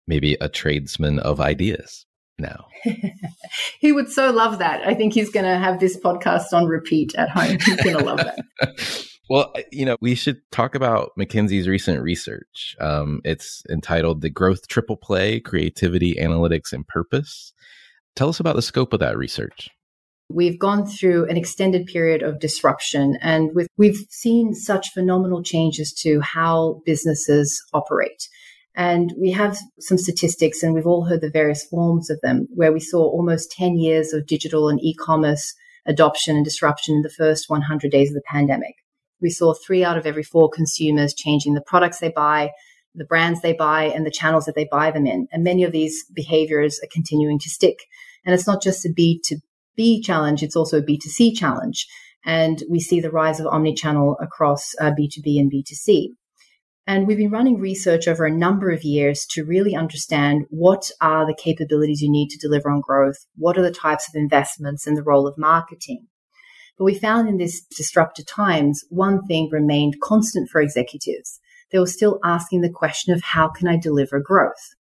Maybe 0.06 0.36
a 0.40 0.48
tradesman 0.48 1.18
of 1.18 1.40
ideas 1.40 2.06
now. 2.38 2.66
he 3.80 3.92
would 3.92 4.08
so 4.10 4.30
love 4.30 4.58
that. 4.58 4.86
I 4.86 4.94
think 4.94 5.14
he's 5.14 5.30
going 5.30 5.46
to 5.46 5.58
have 5.58 5.80
this 5.80 5.98
podcast 5.98 6.52
on 6.52 6.66
repeat 6.66 7.14
at 7.16 7.30
home. 7.30 7.58
He's 7.64 7.82
going 7.82 7.98
to 7.98 8.04
love 8.04 8.18
that. 8.18 9.08
Well, 9.28 9.52
you 9.72 9.84
know, 9.84 9.96
we 10.00 10.14
should 10.14 10.40
talk 10.52 10.76
about 10.76 11.10
McKinsey's 11.18 11.66
recent 11.66 12.00
research. 12.00 12.76
Um, 12.80 13.20
it's 13.24 13.62
entitled 13.68 14.20
The 14.20 14.30
Growth 14.30 14.68
Triple 14.68 14.96
Play 14.96 15.40
Creativity, 15.40 16.14
Analytics, 16.14 16.72
and 16.72 16.86
Purpose. 16.86 17.52
Tell 18.14 18.28
us 18.28 18.38
about 18.38 18.54
the 18.54 18.62
scope 18.62 18.92
of 18.92 19.00
that 19.00 19.18
research. 19.18 19.68
We've 20.28 20.58
gone 20.58 20.86
through 20.86 21.28
an 21.28 21.36
extended 21.36 21.86
period 21.86 22.22
of 22.22 22.40
disruption 22.40 23.16
and 23.20 23.50
we've, 23.54 23.68
we've 23.76 24.06
seen 24.10 24.54
such 24.54 24.92
phenomenal 24.92 25.42
changes 25.42 25.92
to 26.02 26.20
how 26.20 26.82
businesses 26.84 27.62
operate. 27.72 28.28
And 28.76 29.12
we 29.18 29.30
have 29.32 29.56
some 29.80 29.96
statistics, 29.96 30.62
and 30.62 30.74
we've 30.74 30.86
all 30.86 31.06
heard 31.06 31.22
the 31.22 31.30
various 31.30 31.64
forms 31.64 32.10
of 32.10 32.20
them, 32.20 32.46
where 32.54 32.72
we 32.72 32.80
saw 32.80 33.04
almost 33.04 33.50
10 33.52 33.78
years 33.78 34.12
of 34.12 34.26
digital 34.26 34.68
and 34.68 34.78
e 34.82 34.92
commerce 34.94 35.54
adoption 35.86 36.36
and 36.36 36.44
disruption 36.44 36.96
in 36.96 37.02
the 37.02 37.08
first 37.08 37.48
100 37.48 37.90
days 37.90 38.10
of 38.10 38.14
the 38.14 38.22
pandemic. 38.26 38.74
We 39.20 39.30
saw 39.30 39.54
three 39.54 39.84
out 39.84 39.98
of 39.98 40.06
every 40.06 40.22
four 40.22 40.50
consumers 40.50 41.14
changing 41.14 41.54
the 41.54 41.62
products 41.66 41.98
they 41.98 42.10
buy, 42.10 42.50
the 42.94 43.04
brands 43.04 43.40
they 43.40 43.52
buy, 43.52 43.84
and 43.84 44.06
the 44.06 44.10
channels 44.10 44.44
that 44.44 44.54
they 44.54 44.68
buy 44.70 44.90
them 44.90 45.06
in. 45.06 45.28
And 45.32 45.44
many 45.44 45.64
of 45.64 45.72
these 45.72 46.04
behaviors 46.14 46.78
are 46.82 46.88
continuing 46.92 47.38
to 47.40 47.50
stick. 47.50 47.78
And 48.24 48.34
it's 48.34 48.46
not 48.46 48.62
just 48.62 48.84
a 48.84 48.88
B2B 48.88 50.04
challenge, 50.04 50.42
it's 50.42 50.56
also 50.56 50.78
a 50.78 50.82
B2C 50.82 51.36
challenge. 51.36 51.86
And 52.24 52.62
we 52.68 52.80
see 52.80 53.00
the 53.00 53.10
rise 53.10 53.38
of 53.38 53.46
omnichannel 53.46 54.16
across 54.20 54.74
uh, 54.80 54.90
B2B 54.90 55.38
and 55.38 55.52
B2C. 55.52 56.08
And 56.88 57.06
we've 57.06 57.16
been 57.16 57.30
running 57.30 57.58
research 57.58 58.06
over 58.06 58.24
a 58.24 58.30
number 58.30 58.70
of 58.70 58.84
years 58.84 59.26
to 59.30 59.44
really 59.44 59.74
understand 59.74 60.44
what 60.50 60.90
are 61.00 61.26
the 61.26 61.36
capabilities 61.36 62.00
you 62.00 62.10
need 62.10 62.28
to 62.28 62.38
deliver 62.38 62.70
on 62.70 62.80
growth, 62.80 63.26
what 63.36 63.58
are 63.58 63.62
the 63.62 63.72
types 63.72 64.08
of 64.08 64.14
investments 64.14 64.86
and 64.86 64.96
the 64.96 65.02
role 65.02 65.26
of 65.26 65.36
marketing. 65.36 66.06
But 66.78 66.84
we 66.84 66.98
found 66.98 67.28
in 67.28 67.38
these 67.38 67.62
disrupted 67.62 68.26
times, 68.26 68.84
one 68.90 69.26
thing 69.26 69.48
remained 69.50 70.00
constant 70.02 70.50
for 70.50 70.60
executives. 70.60 71.40
They 71.72 71.78
were 71.78 71.86
still 71.86 72.20
asking 72.24 72.60
the 72.60 72.70
question 72.70 73.12
of 73.12 73.22
how 73.22 73.48
can 73.48 73.66
I 73.66 73.76
deliver 73.76 74.20
growth? 74.20 74.74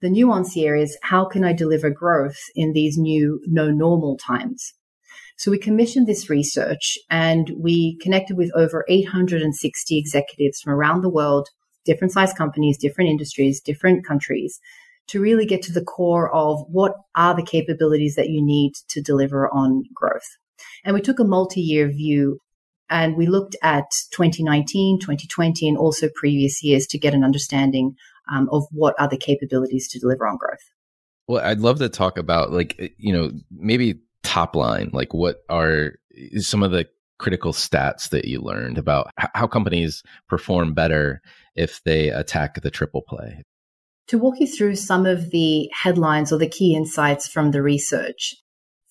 The 0.00 0.10
nuance 0.10 0.52
here 0.52 0.74
is 0.74 0.98
how 1.02 1.24
can 1.24 1.44
I 1.44 1.52
deliver 1.52 1.90
growth 1.90 2.38
in 2.54 2.72
these 2.72 2.98
new 2.98 3.40
no 3.46 3.70
normal 3.70 4.16
times? 4.16 4.74
So 5.36 5.50
we 5.50 5.58
commissioned 5.58 6.06
this 6.06 6.30
research 6.30 6.98
and 7.10 7.50
we 7.58 7.96
connected 7.98 8.36
with 8.36 8.50
over 8.54 8.84
860 8.88 9.98
executives 9.98 10.60
from 10.60 10.72
around 10.72 11.02
the 11.02 11.08
world, 11.08 11.48
different 11.84 12.12
size 12.12 12.32
companies, 12.32 12.78
different 12.78 13.10
industries, 13.10 13.60
different 13.60 14.06
countries, 14.06 14.60
to 15.08 15.20
really 15.20 15.46
get 15.46 15.62
to 15.62 15.72
the 15.72 15.84
core 15.84 16.32
of 16.32 16.60
what 16.68 16.94
are 17.16 17.34
the 17.34 17.42
capabilities 17.42 18.14
that 18.14 18.28
you 18.28 18.44
need 18.44 18.72
to 18.88 19.00
deliver 19.00 19.48
on 19.48 19.82
growth. 19.92 20.36
And 20.84 20.94
we 20.94 21.00
took 21.00 21.18
a 21.18 21.24
multi 21.24 21.60
year 21.60 21.88
view 21.88 22.40
and 22.90 23.16
we 23.16 23.26
looked 23.26 23.56
at 23.62 23.90
2019, 24.12 24.98
2020, 25.00 25.68
and 25.68 25.78
also 25.78 26.08
previous 26.14 26.62
years 26.62 26.86
to 26.88 26.98
get 26.98 27.14
an 27.14 27.24
understanding 27.24 27.96
um, 28.30 28.48
of 28.52 28.64
what 28.70 28.94
are 28.98 29.08
the 29.08 29.16
capabilities 29.16 29.88
to 29.88 29.98
deliver 29.98 30.26
on 30.26 30.36
growth. 30.36 30.70
Well, 31.26 31.42
I'd 31.44 31.60
love 31.60 31.78
to 31.78 31.88
talk 31.88 32.18
about, 32.18 32.52
like, 32.52 32.76
eh, 32.78 32.88
you 32.98 33.12
know, 33.12 33.30
maybe 33.50 34.00
top 34.22 34.54
line, 34.54 34.90
like 34.92 35.14
what 35.14 35.38
are 35.48 35.94
some 36.38 36.62
of 36.62 36.70
the 36.70 36.86
critical 37.18 37.52
stats 37.52 38.10
that 38.10 38.26
you 38.26 38.40
learned 38.40 38.78
about 38.78 39.10
how 39.16 39.46
companies 39.46 40.02
perform 40.28 40.74
better 40.74 41.22
if 41.54 41.82
they 41.84 42.08
attack 42.08 42.60
the 42.60 42.70
triple 42.70 43.02
play? 43.02 43.42
To 44.08 44.18
walk 44.18 44.40
you 44.40 44.46
through 44.46 44.76
some 44.76 45.06
of 45.06 45.30
the 45.30 45.70
headlines 45.72 46.32
or 46.32 46.38
the 46.38 46.48
key 46.48 46.74
insights 46.74 47.28
from 47.28 47.52
the 47.52 47.62
research, 47.62 48.34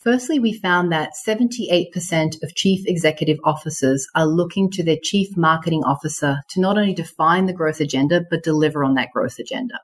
Firstly, 0.01 0.39
we 0.39 0.51
found 0.51 0.91
that 0.91 1.11
78% 1.27 2.41
of 2.41 2.55
chief 2.55 2.87
executive 2.87 3.37
officers 3.43 4.07
are 4.15 4.25
looking 4.25 4.71
to 4.71 4.83
their 4.83 4.97
chief 5.01 5.37
marketing 5.37 5.83
officer 5.83 6.41
to 6.49 6.59
not 6.59 6.75
only 6.75 6.95
define 6.95 7.45
the 7.45 7.53
growth 7.53 7.79
agenda, 7.79 8.25
but 8.27 8.43
deliver 8.43 8.83
on 8.83 8.95
that 8.95 9.11
growth 9.11 9.37
agenda. 9.37 9.79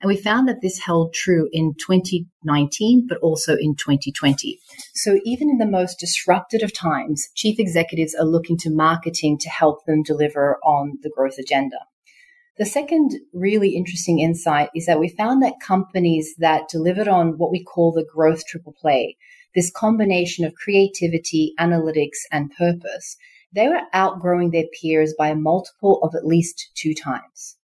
And 0.00 0.08
we 0.08 0.16
found 0.16 0.48
that 0.48 0.60
this 0.62 0.78
held 0.78 1.14
true 1.14 1.48
in 1.50 1.74
2019, 1.84 3.06
but 3.08 3.18
also 3.18 3.56
in 3.56 3.74
2020. 3.74 4.60
So 4.94 5.18
even 5.24 5.50
in 5.50 5.58
the 5.58 5.66
most 5.66 5.98
disrupted 5.98 6.62
of 6.62 6.72
times, 6.72 7.28
chief 7.34 7.58
executives 7.58 8.14
are 8.14 8.24
looking 8.24 8.58
to 8.58 8.70
marketing 8.70 9.36
to 9.38 9.48
help 9.48 9.84
them 9.84 10.04
deliver 10.04 10.58
on 10.64 10.98
the 11.02 11.10
growth 11.10 11.38
agenda. 11.38 11.78
The 12.56 12.66
second 12.66 13.16
really 13.34 13.70
interesting 13.70 14.20
insight 14.20 14.70
is 14.76 14.86
that 14.86 15.00
we 15.00 15.08
found 15.08 15.42
that 15.42 15.60
companies 15.60 16.36
that 16.38 16.68
delivered 16.68 17.08
on 17.08 17.36
what 17.36 17.50
we 17.50 17.64
call 17.64 17.90
the 17.90 18.06
growth 18.10 18.46
triple 18.46 18.72
play, 18.80 19.16
this 19.56 19.72
combination 19.72 20.44
of 20.44 20.54
creativity, 20.54 21.54
analytics, 21.58 22.18
and 22.30 22.52
purpose, 22.56 23.16
they 23.52 23.66
were 23.68 23.80
outgrowing 23.94 24.50
their 24.50 24.66
peers 24.80 25.14
by 25.18 25.28
a 25.28 25.34
multiple 25.34 25.98
of 26.02 26.14
at 26.14 26.26
least 26.26 26.70
two 26.74 26.94
times. 26.94 27.56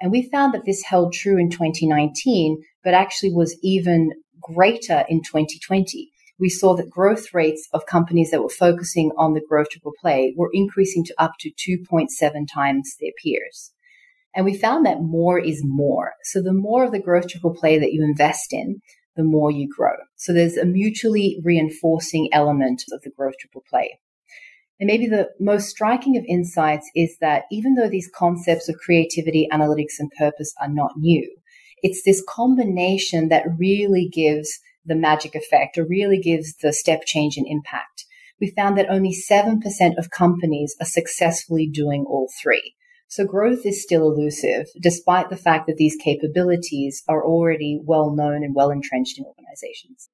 And 0.00 0.10
we 0.10 0.28
found 0.28 0.52
that 0.52 0.66
this 0.66 0.82
held 0.82 1.12
true 1.12 1.38
in 1.38 1.48
2019, 1.48 2.62
but 2.84 2.94
actually 2.94 3.32
was 3.32 3.56
even 3.62 4.10
greater 4.42 5.04
in 5.08 5.22
2020. 5.22 6.10
We 6.38 6.48
saw 6.50 6.76
that 6.76 6.90
growth 6.90 7.32
rates 7.32 7.66
of 7.72 7.86
companies 7.86 8.30
that 8.30 8.42
were 8.42 8.50
focusing 8.50 9.12
on 9.16 9.32
the 9.32 9.40
growth 9.48 9.70
triple 9.70 9.94
play 10.00 10.34
were 10.36 10.50
increasing 10.52 11.04
to 11.04 11.14
up 11.16 11.34
to 11.40 11.50
2.7 11.50 12.08
times 12.52 12.96
their 13.00 13.12
peers. 13.22 13.72
And 14.34 14.44
we 14.44 14.58
found 14.58 14.84
that 14.84 15.00
more 15.00 15.38
is 15.38 15.62
more. 15.64 16.12
So 16.24 16.42
the 16.42 16.52
more 16.52 16.84
of 16.84 16.92
the 16.92 17.00
growth 17.00 17.28
triple 17.28 17.54
play 17.54 17.78
that 17.78 17.92
you 17.92 18.04
invest 18.04 18.52
in, 18.52 18.82
the 19.16 19.24
more 19.24 19.50
you 19.50 19.68
grow. 19.68 19.94
So 20.16 20.32
there's 20.32 20.56
a 20.56 20.64
mutually 20.64 21.40
reinforcing 21.42 22.28
element 22.32 22.84
of 22.92 23.02
the 23.02 23.10
growth 23.10 23.34
triple 23.40 23.64
play. 23.68 23.98
And 24.78 24.86
maybe 24.86 25.06
the 25.06 25.30
most 25.40 25.70
striking 25.70 26.16
of 26.16 26.24
insights 26.28 26.90
is 26.94 27.16
that 27.20 27.44
even 27.50 27.74
though 27.74 27.88
these 27.88 28.10
concepts 28.14 28.68
of 28.68 28.76
creativity, 28.76 29.48
analytics, 29.50 29.98
and 29.98 30.10
purpose 30.18 30.52
are 30.60 30.68
not 30.68 30.92
new, 30.98 31.34
it's 31.82 32.02
this 32.04 32.22
combination 32.28 33.28
that 33.28 33.46
really 33.58 34.08
gives 34.12 34.60
the 34.84 34.94
magic 34.94 35.34
effect 35.34 35.78
or 35.78 35.84
really 35.84 36.18
gives 36.18 36.56
the 36.56 36.72
step 36.72 37.02
change 37.06 37.36
in 37.36 37.46
impact. 37.46 38.04
We 38.40 38.50
found 38.50 38.76
that 38.76 38.90
only 38.90 39.14
7% 39.14 39.62
of 39.96 40.10
companies 40.10 40.76
are 40.80 40.86
successfully 40.86 41.66
doing 41.66 42.04
all 42.06 42.30
three. 42.42 42.74
So 43.08 43.24
growth 43.24 43.64
is 43.64 43.82
still 43.82 44.10
elusive, 44.10 44.66
despite 44.80 45.30
the 45.30 45.36
fact 45.36 45.68
that 45.68 45.76
these 45.76 45.96
capabilities 45.96 47.04
are 47.08 47.24
already 47.24 47.80
well 47.84 48.10
known 48.10 48.42
and 48.42 48.52
well 48.52 48.70
entrenched 48.70 49.18
in 49.18 49.24
organizations. 49.24 50.10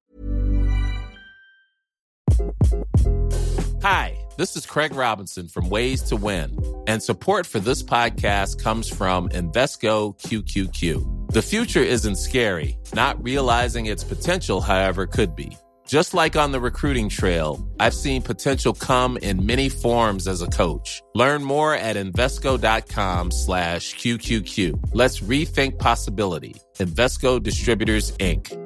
Hi, 3.81 4.15
this 4.37 4.55
is 4.55 4.67
Craig 4.67 4.93
Robinson 4.93 5.47
from 5.47 5.69
Ways 5.69 6.03
to 6.03 6.15
Win, 6.15 6.57
and 6.85 7.01
support 7.01 7.47
for 7.47 7.59
this 7.59 7.81
podcast 7.81 8.61
comes 8.61 8.87
from 8.87 9.27
Invesco 9.29 10.15
QQQ. 10.21 11.31
The 11.31 11.41
future 11.41 11.81
isn't 11.81 12.17
scary, 12.17 12.77
not 12.93 13.21
realizing 13.23 13.87
its 13.87 14.03
potential, 14.03 14.61
however, 14.61 15.07
could 15.07 15.35
be. 15.35 15.57
Just 15.87 16.13
like 16.13 16.35
on 16.35 16.51
the 16.51 16.59
recruiting 16.59 17.09
trail, 17.09 17.65
I've 17.79 17.93
seen 17.93 18.21
potential 18.21 18.73
come 18.73 19.17
in 19.17 19.45
many 19.45 19.69
forms 19.69 20.27
as 20.27 20.41
a 20.41 20.47
coach. 20.47 21.01
Learn 21.13 21.43
more 21.43 21.75
at 21.75 21.95
Invesco.com 21.95 23.31
slash 23.31 23.95
QQQ. 23.95 24.91
Let's 24.93 25.19
rethink 25.19 25.79
possibility. 25.79 26.55
Invesco 26.77 27.41
Distributors, 27.43 28.15
Inc. 28.17 28.57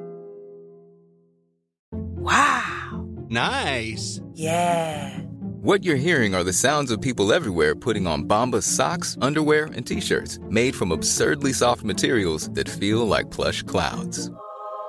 Wow. 1.92 3.06
Nice. 3.28 4.20
Yeah. 4.34 5.18
What 5.60 5.84
you're 5.84 5.96
hearing 5.96 6.34
are 6.34 6.44
the 6.44 6.52
sounds 6.52 6.90
of 6.92 7.00
people 7.00 7.32
everywhere 7.32 7.74
putting 7.74 8.06
on 8.06 8.28
Bombas 8.28 8.62
socks, 8.62 9.18
underwear, 9.20 9.64
and 9.74 9.84
t-shirts 9.84 10.38
made 10.48 10.74
from 10.74 10.92
absurdly 10.92 11.52
soft 11.52 11.82
materials 11.82 12.48
that 12.50 12.68
feel 12.68 13.06
like 13.06 13.30
plush 13.30 13.62
clouds. 13.64 14.30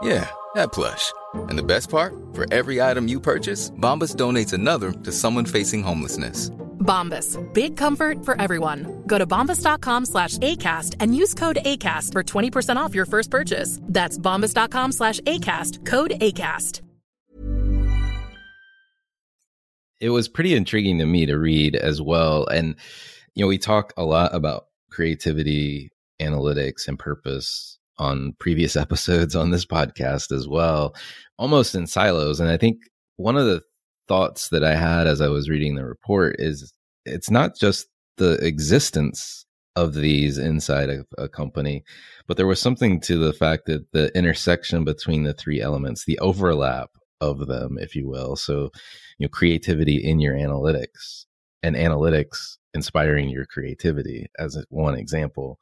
Yeah, 0.02 0.30
that 0.56 0.72
plush. 0.72 1.14
And 1.34 1.58
the 1.58 1.64
best 1.64 1.90
part? 1.90 2.14
For 2.34 2.52
every 2.54 2.82
item 2.82 3.08
you 3.08 3.20
purchase, 3.20 3.72
Bombas 3.72 4.16
donates 4.16 4.54
another 4.54 4.92
to 4.92 5.12
someone 5.12 5.46
facing 5.46 5.84
homelessness. 5.84 6.50
Bombas. 6.80 7.38
Big 7.54 7.78
comfort 7.78 8.26
for 8.26 8.40
everyone. 8.42 9.04
Go 9.06 9.18
to 9.18 9.28
bombas.com 9.28 10.06
slash 10.06 10.38
ACAST 10.40 10.96
and 11.00 11.16
use 11.16 11.34
code 11.34 11.60
ACAST 11.64 12.14
for 12.14 12.24
20% 12.24 12.78
off 12.78 12.96
your 12.96 13.06
first 13.06 13.30
purchase. 13.30 13.80
That's 13.84 14.18
bombas.com 14.18 14.92
slash 14.92 15.20
ACAST. 15.22 15.86
Code 15.86 16.12
ACAST. 16.12 16.82
It 20.00 20.12
was 20.12 20.30
pretty 20.30 20.56
intriguing 20.56 21.00
to 21.00 21.06
me 21.06 21.26
to 21.26 21.38
read 21.38 21.76
as 21.76 22.02
well. 22.02 22.48
And, 22.48 22.76
you 23.36 23.44
know, 23.44 23.50
we 23.50 23.58
talk 23.58 23.92
a 23.98 24.06
lot 24.06 24.34
about 24.34 24.68
creativity, 24.90 25.92
analytics, 26.22 26.88
and 26.88 26.98
purpose 26.98 27.79
on 28.00 28.34
previous 28.40 28.76
episodes 28.76 29.36
on 29.36 29.52
this 29.52 29.66
podcast 29.66 30.32
as 30.32 30.48
well, 30.48 30.96
almost 31.38 31.76
in 31.76 31.86
silos. 31.88 32.40
And 32.40 32.50
I 32.50 32.58
think 32.58 32.78
one 33.18 33.38
of 33.38 33.46
the 33.46 33.62
thoughts 34.08 34.50
that 34.50 34.64
I 34.64 34.76
had 34.76 35.06
as 35.06 35.22
I 35.22 35.28
was 35.28 35.50
reading 35.50 35.76
the 35.76 35.86
report 35.86 36.38
is 36.40 36.74
it's 37.06 37.30
not 37.30 37.56
just 37.56 37.88
the 38.18 38.34
existence 38.46 39.46
of 39.76 39.94
these 39.94 40.38
inside 40.38 40.90
a, 40.90 41.06
a, 41.18 41.30
company, 41.30 41.84
but 42.28 42.38
there 42.38 42.48
was 42.48 42.60
something 42.60 43.00
to 43.02 43.18
the 43.18 43.34
fact 43.34 43.68
that 43.68 43.92
the 43.94 44.16
intersection 44.18 44.84
between 44.84 45.24
the 45.24 45.34
three 45.34 45.62
elements, 45.62 46.04
the 46.04 46.20
overlap 46.20 46.90
of 47.22 47.48
them, 47.48 47.78
if 47.80 47.96
you 47.96 48.08
will. 48.08 48.36
So, 48.36 48.72
you 49.18 49.26
know, 49.26 49.30
creativity 49.30 49.98
in 49.98 50.20
your 50.20 50.34
analytics 50.34 51.26
and 51.64 51.76
analytics 51.76 52.58
inspiring 52.74 53.30
your 53.30 53.46
creativity 53.46 54.28
as 54.38 54.58
one 54.70 54.96
example. 54.96 55.60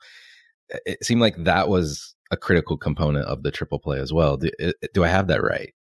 It 0.85 1.03
seemed 1.05 1.21
like 1.21 1.35
that 1.43 1.69
was 1.69 2.15
a 2.31 2.37
critical 2.37 2.77
component 2.77 3.25
of 3.25 3.43
the 3.43 3.51
triple 3.51 3.79
play 3.79 3.99
as 3.99 4.13
well. 4.13 4.37
Do, 4.37 4.49
do 4.93 5.03
I 5.03 5.07
have 5.07 5.27
that 5.27 5.43
right? 5.43 5.73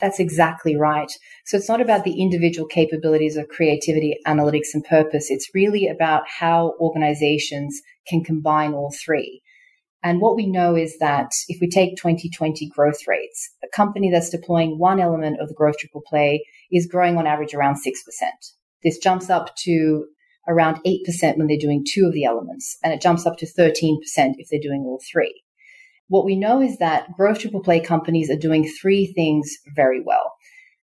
That's 0.00 0.20
exactly 0.20 0.76
right. 0.76 1.10
So 1.44 1.56
it's 1.56 1.68
not 1.68 1.80
about 1.80 2.04
the 2.04 2.20
individual 2.20 2.68
capabilities 2.68 3.36
of 3.36 3.48
creativity, 3.48 4.16
analytics, 4.26 4.68
and 4.72 4.84
purpose. 4.84 5.30
It's 5.30 5.50
really 5.54 5.88
about 5.88 6.22
how 6.28 6.74
organizations 6.78 7.80
can 8.06 8.22
combine 8.22 8.74
all 8.74 8.94
three. 9.04 9.42
And 10.02 10.20
what 10.20 10.36
we 10.36 10.46
know 10.46 10.76
is 10.76 10.96
that 10.98 11.32
if 11.48 11.60
we 11.60 11.68
take 11.68 11.96
2020 11.96 12.68
growth 12.68 13.08
rates, 13.08 13.50
a 13.64 13.76
company 13.76 14.10
that's 14.10 14.30
deploying 14.30 14.78
one 14.78 15.00
element 15.00 15.40
of 15.40 15.48
the 15.48 15.54
growth 15.54 15.78
triple 15.78 16.02
play 16.06 16.44
is 16.70 16.86
growing 16.86 17.16
on 17.16 17.26
average 17.26 17.52
around 17.52 17.76
6%. 17.76 17.92
This 18.84 18.98
jumps 18.98 19.28
up 19.28 19.56
to 19.64 20.06
around 20.48 20.78
8% 20.86 21.36
when 21.36 21.48
they're 21.48 21.58
doing 21.58 21.84
two 21.86 22.06
of 22.06 22.12
the 22.12 22.24
elements, 22.24 22.78
and 22.84 22.92
it 22.92 23.00
jumps 23.00 23.26
up 23.26 23.36
to 23.38 23.46
13% 23.46 23.98
if 24.38 24.48
they're 24.48 24.60
doing 24.60 24.84
all 24.86 25.02
three. 25.10 25.42
What 26.08 26.24
we 26.24 26.36
know 26.36 26.62
is 26.62 26.78
that 26.78 27.12
growth 27.12 27.40
triple 27.40 27.62
play 27.62 27.80
companies 27.80 28.30
are 28.30 28.36
doing 28.36 28.66
three 28.66 29.12
things 29.14 29.50
very 29.76 30.00
well. 30.02 30.34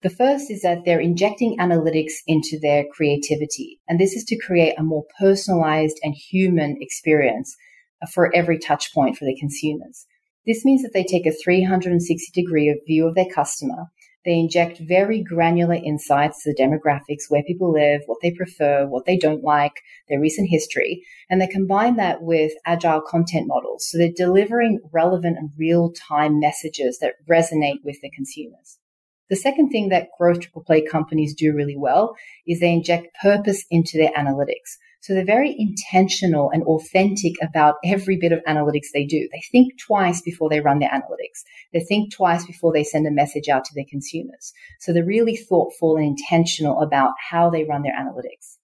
The 0.01 0.09
first 0.09 0.49
is 0.49 0.61
that 0.61 0.85
they're 0.85 1.01
injecting 1.01 1.57
analytics 1.57 2.13
into 2.25 2.57
their 2.61 2.85
creativity. 2.89 3.81
And 3.89 3.99
this 3.99 4.13
is 4.13 4.23
to 4.25 4.37
create 4.37 4.75
a 4.77 4.83
more 4.83 5.03
personalized 5.19 5.99
and 6.03 6.15
human 6.15 6.77
experience 6.79 7.53
for 8.13 8.33
every 8.33 8.57
touch 8.57 8.93
point 8.93 9.17
for 9.17 9.25
their 9.25 9.33
consumers. 9.37 10.05
This 10.47 10.63
means 10.63 10.83
that 10.83 10.93
they 10.93 11.03
take 11.03 11.25
a 11.25 11.33
360 11.43 12.31
degree 12.33 12.73
view 12.87 13.05
of 13.05 13.15
their 13.15 13.29
customer 13.33 13.87
they 14.25 14.33
inject 14.33 14.79
very 14.79 15.21
granular 15.23 15.75
insights 15.75 16.43
to 16.43 16.53
the 16.53 16.61
demographics, 16.61 17.29
where 17.29 17.43
people 17.43 17.71
live, 17.71 18.01
what 18.05 18.19
they 18.21 18.31
prefer, 18.31 18.85
what 18.85 19.05
they 19.05 19.17
don't 19.17 19.43
like, 19.43 19.81
their 20.07 20.19
recent 20.19 20.49
history, 20.49 21.03
and 21.29 21.39
they 21.39 21.47
combine 21.47 21.95
that 21.95 22.21
with 22.21 22.51
agile 22.65 23.01
content 23.01 23.47
models. 23.47 23.87
So 23.89 23.97
they're 23.97 24.11
delivering 24.15 24.79
relevant 24.91 25.37
and 25.37 25.51
real 25.57 25.91
time 25.91 26.39
messages 26.39 26.99
that 26.99 27.15
resonate 27.29 27.83
with 27.83 28.01
the 28.01 28.09
consumers. 28.09 28.77
The 29.29 29.35
second 29.35 29.69
thing 29.69 29.89
that 29.89 30.09
growth 30.17 30.41
triple 30.41 30.63
play 30.63 30.81
companies 30.81 31.35
do 31.35 31.53
really 31.53 31.77
well 31.77 32.15
is 32.47 32.59
they 32.59 32.73
inject 32.73 33.15
purpose 33.21 33.63
into 33.69 33.97
their 33.97 34.11
analytics. 34.17 34.77
So 35.01 35.13
they're 35.13 35.25
very 35.25 35.55
intentional 35.57 36.49
and 36.51 36.63
authentic 36.63 37.33
about 37.41 37.75
every 37.85 38.17
bit 38.17 38.33
of 38.33 38.43
analytics 38.47 38.87
they 38.93 39.05
do. 39.05 39.29
They 39.31 39.41
think 39.51 39.79
twice 39.79 40.21
before 40.21 40.49
they 40.49 40.59
run 40.59 40.79
their 40.79 40.89
analytics. 40.89 41.43
They 41.73 41.79
think 41.79 42.13
twice 42.13 42.45
before 42.45 42.73
they 42.73 42.83
send 42.83 43.07
a 43.07 43.11
message 43.11 43.47
out 43.47 43.63
to 43.65 43.73
their 43.73 43.85
consumers. 43.89 44.51
So 44.79 44.91
they're 44.91 45.05
really 45.05 45.37
thoughtful 45.37 45.95
and 45.95 46.05
intentional 46.05 46.81
about 46.81 47.13
how 47.31 47.49
they 47.49 47.63
run 47.63 47.83
their 47.83 47.95
analytics. 47.95 48.57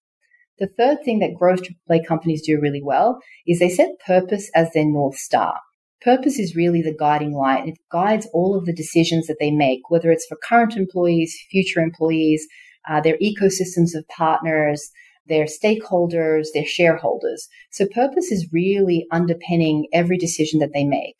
The 0.58 0.68
third 0.68 1.04
thing 1.04 1.18
that 1.20 1.34
growth 1.34 1.62
play 1.86 2.02
companies 2.02 2.42
do 2.42 2.60
really 2.60 2.82
well 2.82 3.18
is 3.46 3.58
they 3.58 3.68
set 3.68 3.98
purpose 4.06 4.50
as 4.54 4.72
their 4.72 4.86
North 4.86 5.16
Star. 5.16 5.54
Purpose 6.02 6.38
is 6.38 6.56
really 6.56 6.82
the 6.82 6.96
guiding 6.96 7.32
light. 7.32 7.66
It 7.66 7.78
guides 7.90 8.28
all 8.32 8.56
of 8.56 8.66
the 8.66 8.72
decisions 8.72 9.26
that 9.26 9.36
they 9.40 9.50
make, 9.50 9.90
whether 9.90 10.10
it's 10.10 10.26
for 10.26 10.36
current 10.36 10.76
employees, 10.76 11.36
future 11.50 11.80
employees, 11.80 12.46
uh, 12.88 13.00
their 13.00 13.18
ecosystems 13.18 13.94
of 13.94 14.06
partners, 14.08 14.90
their 15.28 15.46
stakeholders, 15.46 16.46
their 16.54 16.66
shareholders. 16.66 17.48
So 17.70 17.86
purpose 17.86 18.30
is 18.30 18.52
really 18.52 19.06
underpinning 19.10 19.86
every 19.92 20.18
decision 20.18 20.60
that 20.60 20.72
they 20.72 20.84
make. 20.84 21.16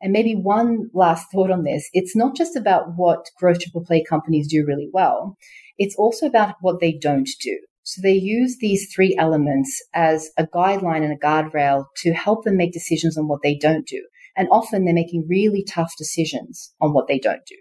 And 0.00 0.12
maybe 0.12 0.34
one 0.34 0.90
last 0.92 1.30
thought 1.32 1.50
on 1.50 1.64
this. 1.64 1.88
It's 1.92 2.14
not 2.14 2.36
just 2.36 2.56
about 2.56 2.96
what 2.96 3.30
growth 3.38 3.60
triple 3.60 3.84
play 3.84 4.04
companies 4.04 4.48
do 4.48 4.64
really 4.66 4.90
well. 4.92 5.36
It's 5.78 5.96
also 5.96 6.26
about 6.26 6.56
what 6.60 6.80
they 6.80 6.92
don't 6.92 7.28
do. 7.42 7.58
So 7.84 8.00
they 8.02 8.14
use 8.14 8.58
these 8.58 8.92
three 8.94 9.14
elements 9.18 9.82
as 9.94 10.30
a 10.38 10.46
guideline 10.46 11.04
and 11.04 11.12
a 11.12 11.16
guardrail 11.16 11.84
to 11.98 12.12
help 12.12 12.44
them 12.44 12.56
make 12.56 12.72
decisions 12.72 13.16
on 13.16 13.28
what 13.28 13.40
they 13.42 13.54
don't 13.54 13.86
do. 13.86 14.02
And 14.36 14.48
often 14.50 14.84
they're 14.84 14.94
making 14.94 15.26
really 15.28 15.62
tough 15.62 15.92
decisions 15.96 16.72
on 16.80 16.92
what 16.92 17.08
they 17.08 17.18
don't 17.18 17.44
do. 17.46 17.56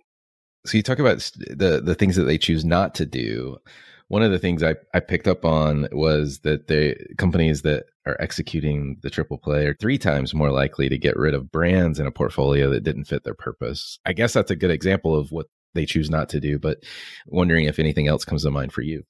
So 0.66 0.78
you 0.78 0.84
talk 0.84 1.00
about 1.00 1.18
the 1.36 1.82
the 1.84 1.96
things 1.96 2.16
that 2.16 2.24
they 2.24 2.38
choose 2.38 2.64
not 2.64 2.96
to 2.96 3.06
do 3.06 3.58
one 4.08 4.22
of 4.22 4.32
the 4.32 4.40
things 4.40 4.64
I, 4.64 4.76
I 4.94 5.00
picked 5.00 5.28
up 5.28 5.46
on 5.46 5.88
was 5.92 6.40
that 6.40 6.68
the 6.68 6.96
companies 7.18 7.62
that 7.64 7.86
are 8.06 8.18
executing 8.20 8.98
the 9.02 9.10
triple 9.10 9.38
play 9.38 9.66
are 9.66 9.76
three 9.76 9.98
times 9.98 10.34
more 10.34 10.52
likely 10.52 10.90
to 10.90 10.98
get 10.98 11.18
rid 11.18 11.34
of 11.34 11.52
brands 11.52 12.00
in 12.00 12.08
a 12.08 12.12
portfolio 12.12 12.70
that 12.70 12.84
didn't 12.84 13.06
fit 13.06 13.24
their 13.24 13.34
purpose. 13.34 14.00
I 14.06 14.14
guess 14.14 14.34
that's 14.34 14.52
a 14.52 14.56
good 14.56 14.72
example 14.72 15.16
of 15.16 15.32
what 15.32 15.48
they 15.74 15.86
choose 15.86 16.10
not 16.10 16.30
to 16.30 16.40
do, 16.40 16.60
but 16.60 16.84
wondering 17.28 17.66
if 17.66 17.80
anything 17.80 18.08
else 18.08 18.26
comes 18.26 18.44
to 18.44 18.52
mind 18.52 18.74
for 18.74 18.82
you. 18.82 19.04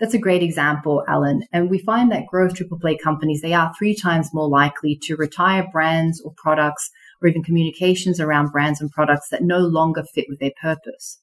That's 0.00 0.14
a 0.14 0.18
great 0.18 0.42
example, 0.42 1.04
Alan. 1.06 1.44
And 1.52 1.70
we 1.70 1.78
find 1.78 2.10
that 2.10 2.26
growth 2.26 2.54
triple 2.54 2.78
play 2.78 2.96
companies, 2.96 3.40
they 3.40 3.54
are 3.54 3.72
three 3.78 3.94
times 3.94 4.34
more 4.34 4.48
likely 4.48 4.98
to 5.02 5.16
retire 5.16 5.66
brands 5.72 6.20
or 6.20 6.32
products 6.36 6.90
or 7.22 7.28
even 7.28 7.44
communications 7.44 8.18
around 8.18 8.50
brands 8.50 8.80
and 8.80 8.90
products 8.90 9.28
that 9.30 9.44
no 9.44 9.58
longer 9.58 10.02
fit 10.02 10.26
with 10.28 10.40
their 10.40 10.52
purpose. 10.60 11.20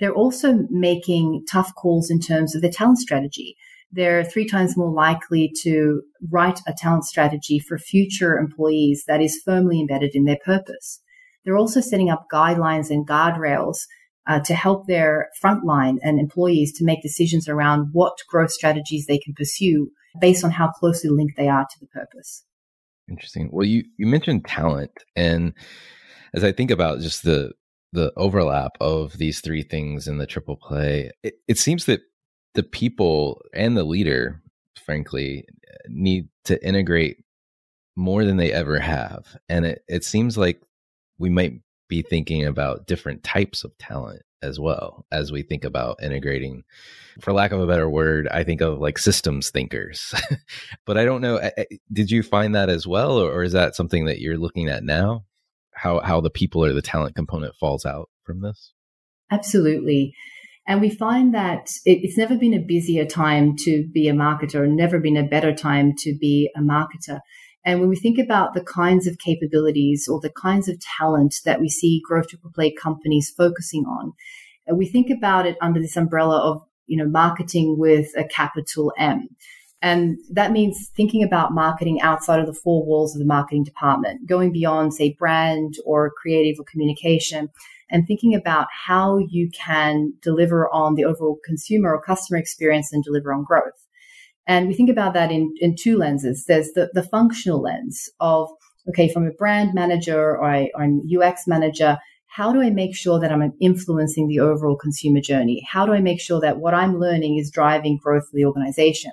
They're 0.00 0.14
also 0.14 0.66
making 0.70 1.44
tough 1.50 1.74
calls 1.74 2.10
in 2.10 2.20
terms 2.20 2.54
of 2.54 2.62
their 2.62 2.70
talent 2.70 2.98
strategy. 2.98 3.56
They're 3.90 4.24
three 4.24 4.46
times 4.46 4.76
more 4.76 4.92
likely 4.92 5.52
to 5.62 6.02
write 6.30 6.60
a 6.66 6.74
talent 6.76 7.04
strategy 7.04 7.58
for 7.58 7.78
future 7.78 8.36
employees 8.36 9.04
that 9.08 9.22
is 9.22 9.40
firmly 9.44 9.80
embedded 9.80 10.14
in 10.14 10.24
their 10.24 10.38
purpose. 10.44 11.00
They're 11.44 11.56
also 11.56 11.80
setting 11.80 12.10
up 12.10 12.26
guidelines 12.32 12.90
and 12.90 13.08
guardrails 13.08 13.78
uh, 14.26 14.40
to 14.40 14.54
help 14.54 14.86
their 14.86 15.30
frontline 15.42 15.96
and 16.02 16.20
employees 16.20 16.72
to 16.74 16.84
make 16.84 17.02
decisions 17.02 17.48
around 17.48 17.88
what 17.92 18.18
growth 18.28 18.52
strategies 18.52 19.06
they 19.06 19.18
can 19.18 19.32
pursue 19.32 19.90
based 20.20 20.44
on 20.44 20.50
how 20.50 20.68
closely 20.68 21.08
linked 21.08 21.36
they 21.36 21.48
are 21.48 21.64
to 21.64 21.80
the 21.80 21.86
purpose. 21.86 22.44
Interesting. 23.08 23.48
Well, 23.50 23.66
you, 23.66 23.84
you 23.96 24.06
mentioned 24.06 24.44
talent. 24.44 24.92
And 25.16 25.54
as 26.34 26.44
I 26.44 26.52
think 26.52 26.70
about 26.70 27.00
just 27.00 27.22
the 27.22 27.52
the 27.92 28.12
overlap 28.16 28.72
of 28.80 29.16
these 29.18 29.40
three 29.40 29.62
things 29.62 30.08
in 30.08 30.18
the 30.18 30.26
triple 30.26 30.56
play, 30.56 31.10
it, 31.22 31.34
it 31.46 31.58
seems 31.58 31.86
that 31.86 32.00
the 32.54 32.62
people 32.62 33.42
and 33.54 33.76
the 33.76 33.84
leader, 33.84 34.42
frankly, 34.84 35.46
need 35.88 36.28
to 36.44 36.64
integrate 36.66 37.18
more 37.96 38.24
than 38.24 38.36
they 38.36 38.52
ever 38.52 38.78
have. 38.78 39.36
And 39.48 39.66
it, 39.66 39.82
it 39.88 40.04
seems 40.04 40.38
like 40.38 40.60
we 41.18 41.30
might 41.30 41.60
be 41.88 42.02
thinking 42.02 42.44
about 42.44 42.86
different 42.86 43.24
types 43.24 43.64
of 43.64 43.76
talent 43.78 44.22
as 44.42 44.60
well 44.60 45.04
as 45.10 45.32
we 45.32 45.42
think 45.42 45.64
about 45.64 46.02
integrating 46.02 46.62
for 47.20 47.32
lack 47.32 47.50
of 47.50 47.60
a 47.60 47.66
better 47.66 47.88
word 47.90 48.28
i 48.28 48.44
think 48.44 48.60
of 48.60 48.78
like 48.78 48.98
systems 48.98 49.50
thinkers 49.50 50.14
but 50.86 50.96
i 50.96 51.04
don't 51.04 51.20
know 51.20 51.40
did 51.92 52.10
you 52.10 52.22
find 52.22 52.54
that 52.54 52.68
as 52.68 52.86
well 52.86 53.18
or 53.18 53.42
is 53.42 53.52
that 53.52 53.74
something 53.74 54.04
that 54.04 54.20
you're 54.20 54.38
looking 54.38 54.68
at 54.68 54.84
now 54.84 55.24
how 55.78 56.00
how 56.00 56.20
the 56.20 56.30
people 56.30 56.64
or 56.64 56.72
the 56.72 56.82
talent 56.82 57.14
component 57.14 57.54
falls 57.56 57.84
out 57.86 58.08
from 58.24 58.42
this? 58.42 58.72
Absolutely. 59.30 60.14
And 60.66 60.80
we 60.80 60.90
find 60.90 61.34
that 61.34 61.70
it, 61.86 62.00
it's 62.02 62.18
never 62.18 62.36
been 62.36 62.54
a 62.54 62.58
busier 62.58 63.06
time 63.06 63.56
to 63.60 63.86
be 63.92 64.08
a 64.08 64.12
marketer, 64.12 64.68
never 64.68 64.98
been 64.98 65.16
a 65.16 65.26
better 65.26 65.54
time 65.54 65.94
to 65.98 66.16
be 66.18 66.50
a 66.56 66.60
marketer. 66.60 67.20
And 67.64 67.80
when 67.80 67.88
we 67.88 67.96
think 67.96 68.18
about 68.18 68.54
the 68.54 68.64
kinds 68.64 69.06
of 69.06 69.18
capabilities 69.18 70.08
or 70.08 70.20
the 70.20 70.30
kinds 70.30 70.68
of 70.68 70.80
talent 70.80 71.36
that 71.44 71.60
we 71.60 71.68
see 71.68 72.02
growth 72.04 72.28
triple 72.28 72.50
play 72.54 72.72
companies 72.72 73.32
focusing 73.36 73.84
on, 73.84 74.12
we 74.72 74.86
think 74.86 75.08
about 75.10 75.46
it 75.46 75.56
under 75.60 75.80
this 75.80 75.96
umbrella 75.96 76.38
of 76.38 76.62
you 76.88 76.96
know, 76.96 77.08
marketing 77.08 77.76
with 77.78 78.08
a 78.16 78.24
capital 78.24 78.92
M. 78.98 79.28
And 79.80 80.18
that 80.30 80.50
means 80.50 80.90
thinking 80.96 81.22
about 81.22 81.52
marketing 81.52 82.00
outside 82.00 82.40
of 82.40 82.46
the 82.46 82.52
four 82.52 82.84
walls 82.84 83.14
of 83.14 83.20
the 83.20 83.26
marketing 83.26 83.62
department, 83.62 84.26
going 84.26 84.52
beyond, 84.52 84.94
say, 84.94 85.14
brand 85.18 85.74
or 85.84 86.12
creative 86.20 86.58
or 86.58 86.64
communication, 86.64 87.48
and 87.90 88.06
thinking 88.06 88.34
about 88.34 88.66
how 88.86 89.18
you 89.18 89.50
can 89.50 90.14
deliver 90.20 90.68
on 90.72 90.94
the 90.94 91.04
overall 91.04 91.38
consumer 91.44 91.94
or 91.94 92.02
customer 92.02 92.38
experience 92.38 92.92
and 92.92 93.04
deliver 93.04 93.32
on 93.32 93.44
growth. 93.44 93.86
And 94.48 94.66
we 94.66 94.74
think 94.74 94.90
about 94.90 95.14
that 95.14 95.30
in, 95.30 95.54
in 95.60 95.76
two 95.78 95.96
lenses. 95.96 96.46
There's 96.46 96.72
the, 96.72 96.90
the 96.94 97.02
functional 97.02 97.62
lens 97.62 98.08
of, 98.18 98.48
okay, 98.88 99.12
from 99.12 99.26
a 99.26 99.32
brand 99.32 99.74
manager 99.74 100.36
or, 100.36 100.50
a, 100.50 100.72
or 100.74 100.88
UX 101.22 101.46
manager, 101.46 101.98
how 102.26 102.52
do 102.52 102.60
I 102.62 102.70
make 102.70 102.96
sure 102.96 103.20
that 103.20 103.30
I'm 103.30 103.52
influencing 103.60 104.26
the 104.26 104.40
overall 104.40 104.76
consumer 104.76 105.20
journey? 105.20 105.64
How 105.70 105.86
do 105.86 105.92
I 105.92 106.00
make 106.00 106.20
sure 106.20 106.40
that 106.40 106.58
what 106.58 106.74
I'm 106.74 106.98
learning 106.98 107.38
is 107.38 107.50
driving 107.50 107.98
growth 108.02 108.28
for 108.28 108.36
the 108.36 108.44
organization? 108.44 109.12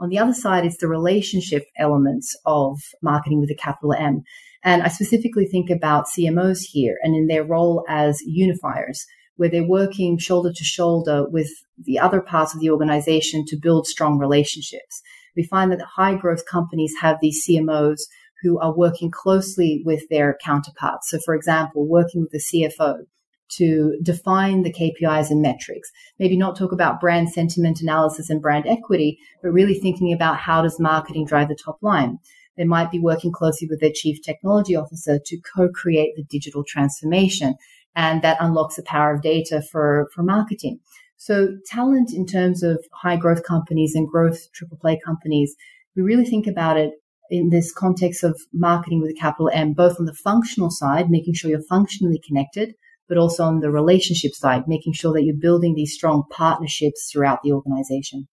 On 0.00 0.08
the 0.08 0.18
other 0.18 0.32
side 0.32 0.66
is 0.66 0.76
the 0.76 0.88
relationship 0.88 1.64
elements 1.78 2.36
of 2.44 2.80
marketing 3.02 3.40
with 3.40 3.50
a 3.50 3.54
capital 3.54 3.92
M. 3.92 4.22
And 4.62 4.82
I 4.82 4.88
specifically 4.88 5.46
think 5.46 5.70
about 5.70 6.06
CMOs 6.06 6.60
here 6.62 6.96
and 7.02 7.14
in 7.14 7.26
their 7.26 7.44
role 7.44 7.84
as 7.88 8.20
unifiers 8.26 8.98
where 9.36 9.48
they're 9.48 9.66
working 9.66 10.18
shoulder 10.18 10.52
to 10.52 10.64
shoulder 10.64 11.28
with 11.28 11.50
the 11.78 11.98
other 11.98 12.20
parts 12.20 12.54
of 12.54 12.60
the 12.60 12.70
organization 12.70 13.44
to 13.46 13.58
build 13.60 13.86
strong 13.86 14.18
relationships. 14.18 15.02
We 15.36 15.44
find 15.44 15.72
that 15.72 15.80
high 15.96 16.14
growth 16.14 16.44
companies 16.46 16.94
have 17.00 17.18
these 17.20 17.44
CMOs 17.46 18.00
who 18.42 18.58
are 18.60 18.76
working 18.76 19.10
closely 19.10 19.82
with 19.84 20.08
their 20.08 20.36
counterparts. 20.44 21.10
So, 21.10 21.18
for 21.24 21.34
example, 21.34 21.88
working 21.88 22.22
with 22.22 22.30
the 22.30 22.38
CFO 22.38 23.06
to 23.56 23.98
define 24.02 24.62
the 24.62 24.72
KPIs 24.72 25.30
and 25.30 25.42
metrics. 25.42 25.90
Maybe 26.18 26.36
not 26.36 26.56
talk 26.56 26.72
about 26.72 27.00
brand 27.00 27.30
sentiment 27.30 27.80
analysis 27.80 28.30
and 28.30 28.42
brand 28.42 28.66
equity, 28.66 29.18
but 29.42 29.50
really 29.50 29.74
thinking 29.74 30.12
about 30.12 30.38
how 30.38 30.62
does 30.62 30.80
marketing 30.80 31.26
drive 31.26 31.48
the 31.48 31.56
top 31.56 31.78
line. 31.82 32.18
They 32.56 32.64
might 32.64 32.90
be 32.90 33.00
working 33.00 33.32
closely 33.32 33.68
with 33.68 33.80
their 33.80 33.92
chief 33.92 34.22
technology 34.22 34.76
officer 34.76 35.18
to 35.24 35.40
co-create 35.54 36.14
the 36.16 36.24
digital 36.24 36.64
transformation 36.64 37.56
and 37.96 38.22
that 38.22 38.38
unlocks 38.40 38.76
the 38.76 38.82
power 38.82 39.14
of 39.14 39.22
data 39.22 39.62
for, 39.62 40.08
for 40.14 40.22
marketing. 40.22 40.80
So 41.16 41.56
talent 41.66 42.12
in 42.12 42.26
terms 42.26 42.62
of 42.62 42.84
high 42.92 43.16
growth 43.16 43.44
companies 43.44 43.94
and 43.94 44.08
growth 44.08 44.52
triple 44.52 44.76
play 44.76 44.98
companies, 45.04 45.54
we 45.96 46.02
really 46.02 46.24
think 46.24 46.46
about 46.46 46.76
it 46.76 46.92
in 47.30 47.50
this 47.50 47.72
context 47.72 48.22
of 48.22 48.40
marketing 48.52 49.00
with 49.00 49.10
a 49.10 49.20
capital 49.20 49.50
M, 49.52 49.72
both 49.72 49.98
on 49.98 50.06
the 50.06 50.12
functional 50.12 50.70
side, 50.70 51.10
making 51.10 51.34
sure 51.34 51.50
you're 51.50 51.62
functionally 51.62 52.20
connected, 52.26 52.74
but 53.08 53.18
also 53.18 53.44
on 53.44 53.60
the 53.60 53.70
relationship 53.70 54.32
side, 54.34 54.64
making 54.66 54.92
sure 54.92 55.12
that 55.12 55.24
you're 55.24 55.36
building 55.36 55.74
these 55.74 55.94
strong 55.94 56.24
partnerships 56.30 57.10
throughout 57.10 57.40
the 57.42 57.52
organization. 57.52 58.26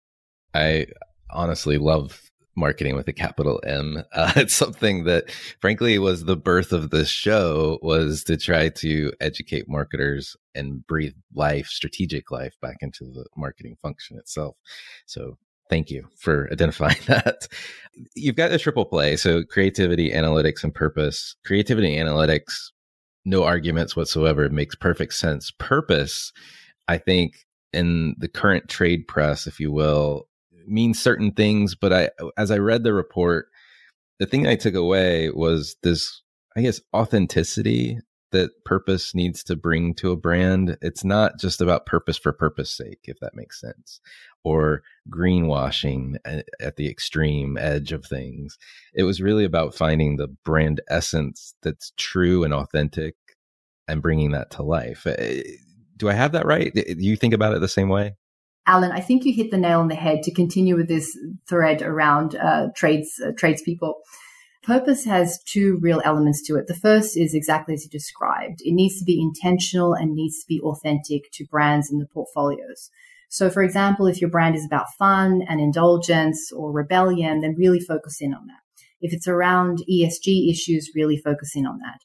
I 0.53 0.87
honestly 1.29 1.77
love 1.77 2.21
marketing 2.55 2.95
with 2.95 3.07
a 3.07 3.13
capital 3.13 3.61
M. 3.65 4.03
Uh, 4.13 4.31
it's 4.35 4.55
something 4.55 5.05
that, 5.05 5.31
frankly, 5.61 5.97
was 5.97 6.25
the 6.25 6.35
birth 6.35 6.73
of 6.73 6.89
this 6.89 7.09
show 7.09 7.79
was 7.81 8.23
to 8.25 8.37
try 8.37 8.69
to 8.69 9.11
educate 9.21 9.69
marketers 9.69 10.35
and 10.53 10.85
breathe 10.85 11.13
life, 11.33 11.67
strategic 11.67 12.29
life, 12.29 12.53
back 12.61 12.77
into 12.81 13.05
the 13.05 13.25
marketing 13.35 13.77
function 13.81 14.17
itself. 14.17 14.55
So. 15.05 15.37
Thank 15.69 15.89
you 15.89 16.09
for 16.17 16.49
identifying 16.51 16.97
that. 17.07 17.47
You've 18.13 18.35
got 18.35 18.51
a 18.51 18.59
triple 18.59 18.83
play. 18.83 19.15
So 19.15 19.45
creativity, 19.45 20.11
analytics, 20.11 20.65
and 20.65 20.75
purpose. 20.75 21.37
Creativity, 21.45 21.95
analytics, 21.95 22.71
no 23.25 23.43
arguments 23.43 23.95
whatsoever. 23.95 24.43
It 24.43 24.51
makes 24.51 24.75
perfect 24.75 25.13
sense. 25.13 25.51
Purpose, 25.51 26.31
I 26.87 26.97
think, 26.97 27.45
in 27.73 28.15
the 28.17 28.27
current 28.27 28.67
trade 28.67 29.07
press, 29.07 29.47
if 29.47 29.59
you 29.59 29.71
will, 29.71 30.27
means 30.67 31.01
certain 31.01 31.31
things, 31.31 31.75
but 31.75 31.93
I 31.93 32.09
as 32.37 32.51
I 32.51 32.57
read 32.57 32.83
the 32.83 32.93
report, 32.93 33.47
the 34.19 34.25
thing 34.25 34.47
I 34.47 34.55
took 34.55 34.75
away 34.75 35.29
was 35.29 35.75
this 35.83 36.21
I 36.55 36.61
guess 36.61 36.81
authenticity 36.93 37.99
that 38.31 38.65
purpose 38.65 39.13
needs 39.13 39.43
to 39.43 39.55
bring 39.55 39.93
to 39.95 40.11
a 40.11 40.17
brand. 40.17 40.77
It's 40.81 41.03
not 41.03 41.39
just 41.39 41.61
about 41.61 41.85
purpose 41.85 42.17
for 42.17 42.33
purpose 42.33 42.71
sake, 42.71 42.99
if 43.05 43.19
that 43.19 43.35
makes 43.35 43.59
sense, 43.59 43.99
or 44.43 44.83
greenwashing 45.09 46.15
at 46.25 46.75
the 46.75 46.89
extreme 46.89 47.57
edge 47.57 47.91
of 47.91 48.05
things. 48.05 48.57
It 48.93 49.03
was 49.03 49.21
really 49.21 49.45
about 49.45 49.75
finding 49.75 50.17
the 50.17 50.27
brand 50.27 50.81
essence 50.89 51.53
that's 51.61 51.91
true 51.97 52.43
and 52.43 52.53
authentic 52.53 53.15
and 53.87 54.01
bringing 54.01 54.31
that 54.31 54.51
to 54.51 54.63
life. 54.63 55.05
Eh, 55.05 55.43
do 55.97 56.09
I 56.09 56.13
have 56.13 56.31
that 56.31 56.45
right? 56.45 56.73
Do 56.73 56.95
you 56.97 57.15
think 57.15 57.33
about 57.33 57.53
it 57.53 57.61
the 57.61 57.67
same 57.67 57.89
way? 57.89 58.15
Alan, 58.67 58.91
I 58.91 58.99
think 58.99 59.25
you 59.25 59.33
hit 59.33 59.51
the 59.51 59.57
nail 59.57 59.79
on 59.79 59.87
the 59.87 59.95
head 59.95 60.23
to 60.23 60.33
continue 60.33 60.75
with 60.75 60.87
this 60.87 61.17
thread 61.47 61.81
around 61.81 62.35
uh, 62.35 62.67
trades 62.75 63.19
uh, 63.25 63.31
tradespeople. 63.35 63.95
Purpose 64.63 65.05
has 65.05 65.41
two 65.43 65.79
real 65.81 66.03
elements 66.05 66.41
to 66.43 66.55
it. 66.55 66.67
The 66.67 66.75
first 66.75 67.17
is 67.17 67.33
exactly 67.33 67.73
as 67.73 67.83
you 67.83 67.89
described. 67.89 68.61
It 68.63 68.73
needs 68.73 68.99
to 68.99 69.05
be 69.05 69.19
intentional 69.19 69.93
and 69.93 70.13
needs 70.13 70.39
to 70.39 70.47
be 70.47 70.59
authentic 70.61 71.31
to 71.33 71.45
brands 71.47 71.89
and 71.89 71.99
the 71.99 72.05
portfolios. 72.05 72.91
So, 73.27 73.49
for 73.49 73.63
example, 73.63 74.05
if 74.05 74.21
your 74.21 74.29
brand 74.29 74.55
is 74.55 74.65
about 74.65 74.93
fun 74.99 75.41
and 75.49 75.59
indulgence 75.59 76.51
or 76.51 76.71
rebellion, 76.71 77.41
then 77.41 77.55
really 77.57 77.79
focus 77.79 78.17
in 78.21 78.35
on 78.35 78.45
that. 78.47 78.59
If 78.99 79.13
it's 79.13 79.27
around 79.27 79.83
ESG 79.89 80.51
issues, 80.51 80.91
really 80.93 81.17
focus 81.17 81.55
in 81.55 81.65
on 81.65 81.79
that. 81.79 82.01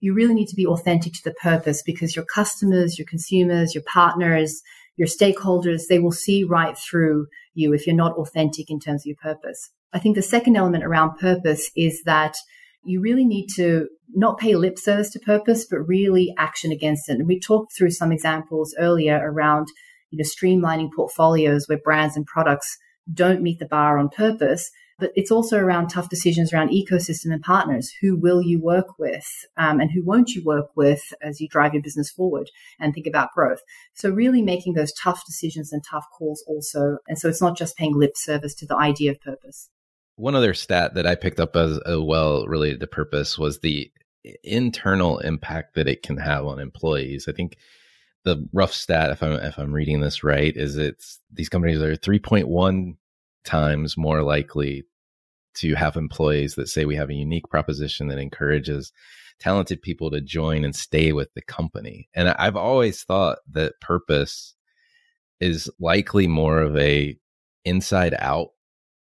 You 0.00 0.14
really 0.14 0.32
need 0.32 0.48
to 0.48 0.56
be 0.56 0.66
authentic 0.66 1.12
to 1.14 1.24
the 1.24 1.34
purpose 1.34 1.82
because 1.82 2.16
your 2.16 2.24
customers, 2.24 2.98
your 2.98 3.06
consumers, 3.06 3.74
your 3.74 3.84
partners, 3.84 4.62
your 4.96 5.08
stakeholders, 5.08 5.82
they 5.88 5.98
will 5.98 6.12
see 6.12 6.44
right 6.44 6.78
through 6.78 7.26
you 7.52 7.74
if 7.74 7.86
you're 7.86 7.94
not 7.94 8.16
authentic 8.16 8.70
in 8.70 8.80
terms 8.80 9.02
of 9.02 9.06
your 9.06 9.16
purpose. 9.16 9.70
I 9.92 9.98
think 9.98 10.16
the 10.16 10.22
second 10.22 10.56
element 10.56 10.84
around 10.84 11.18
purpose 11.18 11.70
is 11.76 12.02
that 12.04 12.34
you 12.82 13.00
really 13.00 13.24
need 13.24 13.48
to 13.56 13.88
not 14.14 14.38
pay 14.38 14.54
lip 14.54 14.78
service 14.78 15.10
to 15.10 15.20
purpose, 15.20 15.66
but 15.68 15.78
really 15.80 16.34
action 16.38 16.72
against 16.72 17.08
it. 17.08 17.18
And 17.18 17.28
we 17.28 17.38
talked 17.38 17.76
through 17.76 17.90
some 17.90 18.12
examples 18.12 18.74
earlier 18.78 19.20
around, 19.22 19.68
you 20.10 20.18
know, 20.18 20.24
streamlining 20.24 20.90
portfolios 20.94 21.66
where 21.68 21.78
brands 21.78 22.16
and 22.16 22.26
products 22.26 22.76
don't 23.12 23.42
meet 23.42 23.58
the 23.58 23.66
bar 23.66 23.98
on 23.98 24.08
purpose, 24.08 24.70
but 24.98 25.10
it's 25.14 25.30
also 25.30 25.58
around 25.58 25.88
tough 25.88 26.08
decisions 26.08 26.52
around 26.52 26.70
ecosystem 26.70 27.32
and 27.32 27.42
partners. 27.42 27.90
Who 28.00 28.16
will 28.16 28.42
you 28.42 28.60
work 28.60 28.98
with 28.98 29.26
um, 29.56 29.80
and 29.80 29.90
who 29.90 30.04
won't 30.04 30.30
you 30.30 30.42
work 30.44 30.66
with 30.76 31.02
as 31.22 31.40
you 31.40 31.48
drive 31.48 31.74
your 31.74 31.82
business 31.82 32.10
forward 32.10 32.48
and 32.78 32.94
think 32.94 33.06
about 33.06 33.32
growth? 33.34 33.60
So 33.94 34.10
really 34.10 34.42
making 34.42 34.74
those 34.74 34.92
tough 34.92 35.24
decisions 35.26 35.72
and 35.72 35.82
tough 35.88 36.04
calls 36.16 36.44
also. 36.46 36.98
And 37.08 37.18
so 37.18 37.28
it's 37.28 37.42
not 37.42 37.56
just 37.56 37.76
paying 37.76 37.98
lip 37.98 38.12
service 38.14 38.54
to 38.56 38.66
the 38.66 38.76
idea 38.76 39.12
of 39.12 39.20
purpose. 39.20 39.68
One 40.20 40.34
other 40.34 40.52
stat 40.52 40.94
that 40.94 41.06
I 41.06 41.14
picked 41.14 41.40
up 41.40 41.56
as 41.56 41.80
well 41.86 42.46
related 42.46 42.80
to 42.80 42.86
purpose 42.86 43.38
was 43.38 43.60
the 43.60 43.90
internal 44.44 45.18
impact 45.20 45.74
that 45.76 45.88
it 45.88 46.02
can 46.02 46.18
have 46.18 46.44
on 46.44 46.58
employees. 46.58 47.26
I 47.26 47.32
think 47.32 47.56
the 48.24 48.46
rough 48.52 48.74
stat, 48.74 49.10
if 49.10 49.22
I'm 49.22 49.32
if 49.32 49.58
I'm 49.58 49.72
reading 49.72 50.00
this 50.00 50.22
right, 50.22 50.54
is 50.54 50.76
it's 50.76 51.20
these 51.32 51.48
companies 51.48 51.80
are 51.80 51.96
3.1 51.96 52.96
times 53.44 53.96
more 53.96 54.22
likely 54.22 54.84
to 55.54 55.74
have 55.74 55.96
employees 55.96 56.54
that 56.56 56.68
say 56.68 56.84
we 56.84 56.96
have 56.96 57.08
a 57.08 57.14
unique 57.14 57.48
proposition 57.48 58.08
that 58.08 58.18
encourages 58.18 58.92
talented 59.38 59.80
people 59.80 60.10
to 60.10 60.20
join 60.20 60.64
and 60.66 60.76
stay 60.76 61.12
with 61.14 61.32
the 61.34 61.40
company. 61.40 62.10
And 62.14 62.28
I've 62.28 62.56
always 62.56 63.02
thought 63.04 63.38
that 63.52 63.80
purpose 63.80 64.54
is 65.40 65.70
likely 65.80 66.26
more 66.26 66.60
of 66.60 66.76
a 66.76 67.16
inside 67.64 68.14
out 68.18 68.48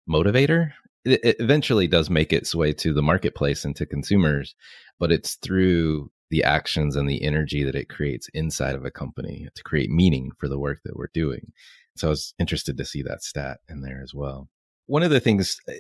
motivator. 0.09 0.71
It, 1.05 1.35
eventually 1.39 1.87
does 1.87 2.09
make 2.09 2.31
its 2.31 2.55
way 2.55 2.73
to 2.73 2.93
the 2.93 3.01
marketplace 3.01 3.65
and 3.65 3.75
to 3.75 3.85
consumers, 3.85 4.55
but 4.99 5.11
it's 5.11 5.35
through 5.35 6.11
the 6.29 6.43
actions 6.43 6.95
and 6.95 7.09
the 7.09 7.23
energy 7.23 7.63
that 7.63 7.75
it 7.75 7.89
creates 7.89 8.29
inside 8.33 8.75
of 8.75 8.85
a 8.85 8.91
company 8.91 9.47
to 9.53 9.63
create 9.63 9.89
meaning 9.89 10.31
for 10.39 10.47
the 10.47 10.59
work 10.59 10.79
that 10.83 10.95
we're 10.95 11.09
doing. 11.13 11.51
So 11.95 12.07
I 12.07 12.09
was 12.11 12.33
interested 12.39 12.77
to 12.77 12.85
see 12.85 13.03
that 13.03 13.23
stat 13.23 13.59
in 13.69 13.81
there 13.81 14.01
as 14.03 14.13
well 14.13 14.49
one 14.85 15.03
of 15.03 15.11
the 15.11 15.19
things 15.19 15.59
eh, 15.67 15.73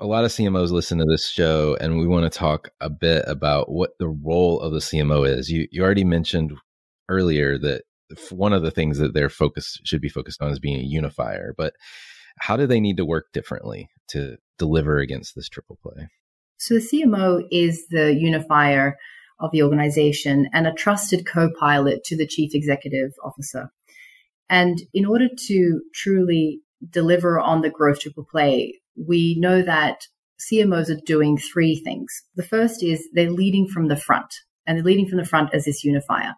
a 0.00 0.06
lot 0.06 0.24
of 0.24 0.30
CMOs 0.30 0.70
listen 0.70 0.98
to 0.98 1.04
this 1.04 1.28
show, 1.28 1.76
and 1.80 1.98
we 1.98 2.06
want 2.06 2.30
to 2.30 2.38
talk 2.38 2.70
a 2.80 2.90
bit 2.90 3.24
about 3.26 3.70
what 3.70 3.92
the 3.98 4.08
role 4.08 4.60
of 4.60 4.72
the 4.72 4.78
CMO 4.78 5.28
is. 5.28 5.48
You 5.48 5.66
you 5.70 5.82
already 5.82 6.04
mentioned 6.04 6.52
earlier 7.08 7.58
that 7.58 7.82
one 8.30 8.52
of 8.52 8.62
the 8.62 8.70
things 8.70 8.98
that 8.98 9.14
their 9.14 9.28
focus 9.28 9.80
should 9.84 10.00
be 10.00 10.08
focused 10.08 10.42
on 10.42 10.50
is 10.50 10.58
being 10.58 10.78
a 10.78 10.84
unifier, 10.84 11.54
but 11.56 11.74
how 12.38 12.56
do 12.56 12.66
they 12.66 12.80
need 12.80 12.96
to 12.98 13.04
work 13.04 13.26
differently 13.32 13.88
to 14.08 14.36
deliver 14.58 14.98
against 14.98 15.34
this 15.34 15.48
triple 15.48 15.78
play? 15.82 16.08
So 16.56 16.74
the 16.74 16.80
CMO 16.80 17.42
is 17.50 17.86
the 17.90 18.14
unifier 18.14 18.96
of 19.40 19.50
the 19.52 19.62
organization 19.62 20.48
and 20.52 20.66
a 20.66 20.72
trusted 20.72 21.26
co-pilot 21.26 22.04
to 22.04 22.16
the 22.16 22.26
chief 22.26 22.54
executive 22.54 23.10
officer. 23.24 23.70
And 24.48 24.82
in 24.92 25.04
order 25.04 25.28
to 25.48 25.80
truly 25.94 26.60
deliver 26.90 27.40
on 27.40 27.62
the 27.62 27.70
growth 27.70 28.00
triple 28.00 28.26
play, 28.30 28.80
we 28.96 29.36
know 29.38 29.62
that 29.62 30.06
CMOs 30.38 30.90
are 30.90 31.00
doing 31.04 31.38
three 31.38 31.80
things. 31.82 32.12
The 32.36 32.42
first 32.42 32.82
is 32.82 33.08
they're 33.12 33.30
leading 33.30 33.66
from 33.66 33.88
the 33.88 33.96
front, 33.96 34.32
and 34.66 34.76
they're 34.76 34.84
leading 34.84 35.08
from 35.08 35.18
the 35.18 35.24
front 35.24 35.54
as 35.54 35.64
this 35.64 35.82
unifier. 35.82 36.34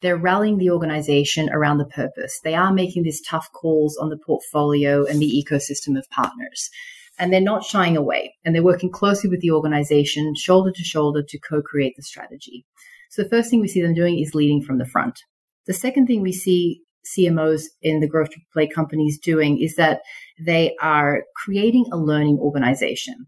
they're 0.00 0.16
rallying 0.16 0.58
the 0.58 0.70
organization 0.70 1.48
around 1.50 1.78
the 1.78 1.86
purpose. 1.86 2.38
They 2.44 2.54
are 2.54 2.72
making 2.72 3.02
these 3.02 3.20
tough 3.20 3.50
calls 3.52 3.96
on 3.96 4.10
the 4.10 4.18
portfolio 4.18 5.04
and 5.04 5.20
the 5.20 5.44
ecosystem 5.44 5.98
of 5.98 6.08
partners. 6.10 6.70
And 7.18 7.32
they're 7.32 7.40
not 7.40 7.64
shying 7.64 7.96
away 7.96 8.34
and 8.44 8.54
they're 8.54 8.62
working 8.62 8.90
closely 8.90 9.28
with 9.28 9.40
the 9.40 9.50
organization, 9.50 10.34
shoulder 10.36 10.70
to 10.70 10.84
shoulder 10.84 11.22
to 11.22 11.38
co-create 11.38 11.94
the 11.96 12.02
strategy. 12.02 12.64
So 13.10 13.22
the 13.22 13.28
first 13.28 13.50
thing 13.50 13.60
we 13.60 13.68
see 13.68 13.82
them 13.82 13.94
doing 13.94 14.18
is 14.18 14.34
leading 14.34 14.62
from 14.62 14.78
the 14.78 14.86
front. 14.86 15.20
The 15.66 15.74
second 15.74 16.06
thing 16.06 16.22
we 16.22 16.32
see 16.32 16.80
CMOs 17.16 17.64
in 17.82 18.00
the 18.00 18.08
growth 18.08 18.30
play 18.52 18.68
companies 18.68 19.18
doing 19.18 19.60
is 19.60 19.76
that 19.76 20.00
they 20.38 20.76
are 20.80 21.24
creating 21.36 21.86
a 21.92 21.96
learning 21.96 22.38
organization. 22.38 23.26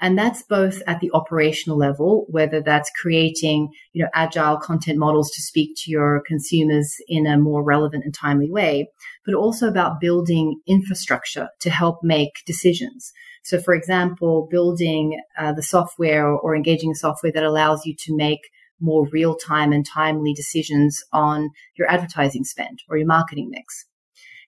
And 0.00 0.18
that's 0.18 0.42
both 0.42 0.82
at 0.86 1.00
the 1.00 1.10
operational 1.14 1.78
level, 1.78 2.26
whether 2.28 2.60
that's 2.60 2.90
creating, 3.00 3.68
you 3.92 4.02
know, 4.02 4.10
agile 4.12 4.58
content 4.58 4.98
models 4.98 5.30
to 5.30 5.42
speak 5.42 5.70
to 5.78 5.90
your 5.90 6.22
consumers 6.26 6.92
in 7.08 7.26
a 7.26 7.38
more 7.38 7.62
relevant 7.62 8.04
and 8.04 8.12
timely 8.12 8.50
way, 8.50 8.90
but 9.24 9.34
also 9.34 9.68
about 9.68 10.00
building 10.00 10.60
infrastructure 10.66 11.48
to 11.60 11.70
help 11.70 12.00
make 12.02 12.32
decisions. 12.44 13.12
So, 13.44 13.60
for 13.60 13.74
example, 13.74 14.48
building 14.50 15.20
uh, 15.38 15.52
the 15.52 15.62
software 15.62 16.28
or 16.28 16.56
engaging 16.56 16.94
software 16.94 17.32
that 17.32 17.44
allows 17.44 17.86
you 17.86 17.94
to 18.00 18.16
make 18.16 18.40
more 18.80 19.06
real 19.12 19.36
time 19.36 19.72
and 19.72 19.86
timely 19.86 20.32
decisions 20.32 21.02
on 21.12 21.50
your 21.76 21.88
advertising 21.90 22.44
spend 22.44 22.80
or 22.88 22.96
your 22.96 23.06
marketing 23.06 23.48
mix. 23.50 23.86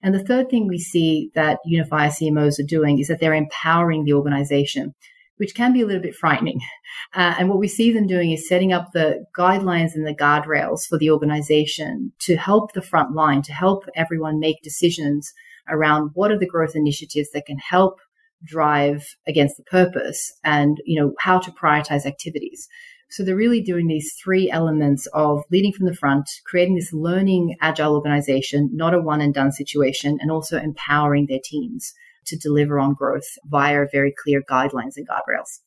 And 0.02 0.14
the 0.14 0.24
third 0.24 0.50
thing 0.50 0.66
we 0.66 0.78
see 0.78 1.30
that 1.34 1.58
Unify 1.64 2.08
CMOs 2.08 2.58
are 2.58 2.66
doing 2.66 2.98
is 2.98 3.08
that 3.08 3.20
they're 3.20 3.34
empowering 3.34 4.04
the 4.04 4.12
organization 4.12 4.94
which 5.36 5.54
can 5.54 5.72
be 5.72 5.82
a 5.82 5.86
little 5.86 6.02
bit 6.02 6.14
frightening. 6.14 6.60
Uh, 7.14 7.34
and 7.38 7.48
what 7.48 7.58
we 7.58 7.68
see 7.68 7.92
them 7.92 8.06
doing 8.06 8.32
is 8.32 8.48
setting 8.48 8.72
up 8.72 8.92
the 8.92 9.24
guidelines 9.36 9.94
and 9.94 10.06
the 10.06 10.14
guardrails 10.14 10.86
for 10.86 10.98
the 10.98 11.10
organization 11.10 12.12
to 12.18 12.36
help 12.36 12.72
the 12.72 12.82
front 12.82 13.14
line, 13.14 13.42
to 13.42 13.52
help 13.52 13.84
everyone 13.94 14.38
make 14.38 14.60
decisions 14.62 15.32
around 15.68 16.10
what 16.14 16.30
are 16.30 16.38
the 16.38 16.46
growth 16.46 16.74
initiatives 16.74 17.30
that 17.32 17.46
can 17.46 17.58
help 17.58 17.98
drive 18.44 19.06
against 19.26 19.56
the 19.56 19.62
purpose 19.64 20.32
and, 20.44 20.78
you 20.84 21.00
know, 21.00 21.12
how 21.18 21.38
to 21.38 21.50
prioritize 21.52 22.06
activities. 22.06 22.68
So 23.08 23.24
they're 23.24 23.36
really 23.36 23.62
doing 23.62 23.86
these 23.86 24.14
three 24.22 24.50
elements 24.50 25.06
of 25.12 25.44
leading 25.50 25.72
from 25.72 25.86
the 25.86 25.94
front, 25.94 26.28
creating 26.44 26.74
this 26.74 26.92
learning 26.92 27.56
agile 27.60 27.94
organization, 27.94 28.70
not 28.72 28.94
a 28.94 29.00
one 29.00 29.20
and 29.20 29.32
done 29.32 29.52
situation, 29.52 30.18
and 30.20 30.30
also 30.30 30.58
empowering 30.58 31.26
their 31.26 31.40
teams 31.42 31.94
to 32.26 32.36
deliver 32.36 32.78
on 32.78 32.94
growth 32.94 33.26
via 33.46 33.86
very 33.90 34.14
clear 34.22 34.42
guidelines 34.50 34.96
and 34.96 35.06
guardrails. 35.08 35.60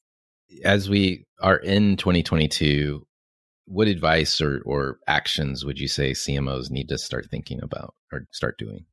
As 0.64 0.90
we 0.90 1.26
are 1.42 1.58
in 1.58 1.98
2022, 1.98 3.06
what 3.66 3.88
advice 3.88 4.42
or, 4.42 4.62
or 4.66 5.00
actions 5.08 5.64
would 5.64 5.80
you 5.80 5.88
say 5.88 6.12
CMOs 6.12 6.72
need 6.72 6.90
to 6.90 6.98
start 6.98 7.28
thinking 7.30 7.62
about 7.62 7.94
or 8.12 8.26
start 8.32 8.58
doing? 8.58 8.86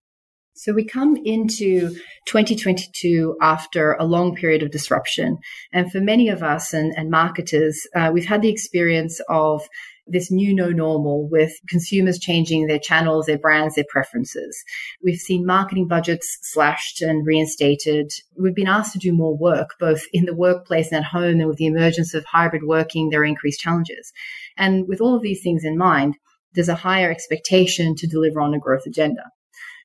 So 0.55 0.73
we 0.73 0.85
come 0.85 1.17
into 1.17 1.91
2022 2.27 3.37
after 3.43 3.93
a 3.93 4.05
long 4.05 4.35
period 4.35 4.63
of 4.63 4.71
disruption. 4.71 5.37
And 5.73 5.93
for 5.93 6.01
many 6.01 6.31
of 6.31 6.43
us 6.43 6.73
and, 6.73 6.95
and 6.97 7.11
marketers, 7.11 7.87
uh, 7.95 8.11
we've 8.13 8.25
had 8.25 8.41
the 8.41 8.49
experience 8.49 9.21
of 9.29 9.69
this 10.07 10.31
new 10.31 10.55
no 10.55 10.71
normal 10.71 11.29
with 11.29 11.53
consumers 11.69 12.19
changing 12.19 12.67
their 12.67 12.79
channels, 12.79 13.27
their 13.27 13.39
brands, 13.39 13.75
their 13.75 13.85
preferences. 13.89 14.63
We've 15.03 15.19
seen 15.19 15.47
marketing 15.47 15.89
budgets 15.89 16.39
slashed 16.43 17.03
and 17.03 17.27
reinstated. 17.27 18.11
We've 18.39 18.55
been 18.55 18.69
asked 18.69 18.93
to 18.93 18.99
do 18.99 19.13
more 19.13 19.37
work, 19.37 19.71
both 19.81 20.03
in 20.13 20.25
the 20.25 20.35
workplace 20.35 20.93
and 20.93 21.05
at 21.05 21.11
home. 21.11 21.41
And 21.41 21.49
with 21.49 21.59
the 21.59 21.67
emergence 21.67 22.15
of 22.15 22.25
hybrid 22.25 22.63
working, 22.65 23.11
there 23.11 23.21
are 23.21 23.25
increased 23.25 23.61
challenges. 23.61 24.13
And 24.57 24.87
with 24.89 25.01
all 25.01 25.17
of 25.17 25.23
these 25.23 25.43
things 25.43 25.65
in 25.65 25.77
mind, 25.77 26.17
there's 26.55 26.69
a 26.69 26.75
higher 26.75 27.11
expectation 27.11 27.95
to 27.97 28.07
deliver 28.07 28.41
on 28.41 28.55
a 28.55 28.59
growth 28.59 28.87
agenda. 28.87 29.23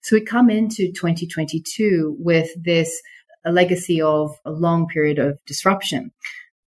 So 0.03 0.15
we 0.15 0.23
come 0.23 0.49
into 0.49 0.91
2022 0.91 2.15
with 2.19 2.49
this 2.63 3.01
a 3.43 3.51
legacy 3.51 4.01
of 4.01 4.35
a 4.45 4.51
long 4.51 4.87
period 4.87 5.19
of 5.19 5.39
disruption. 5.45 6.11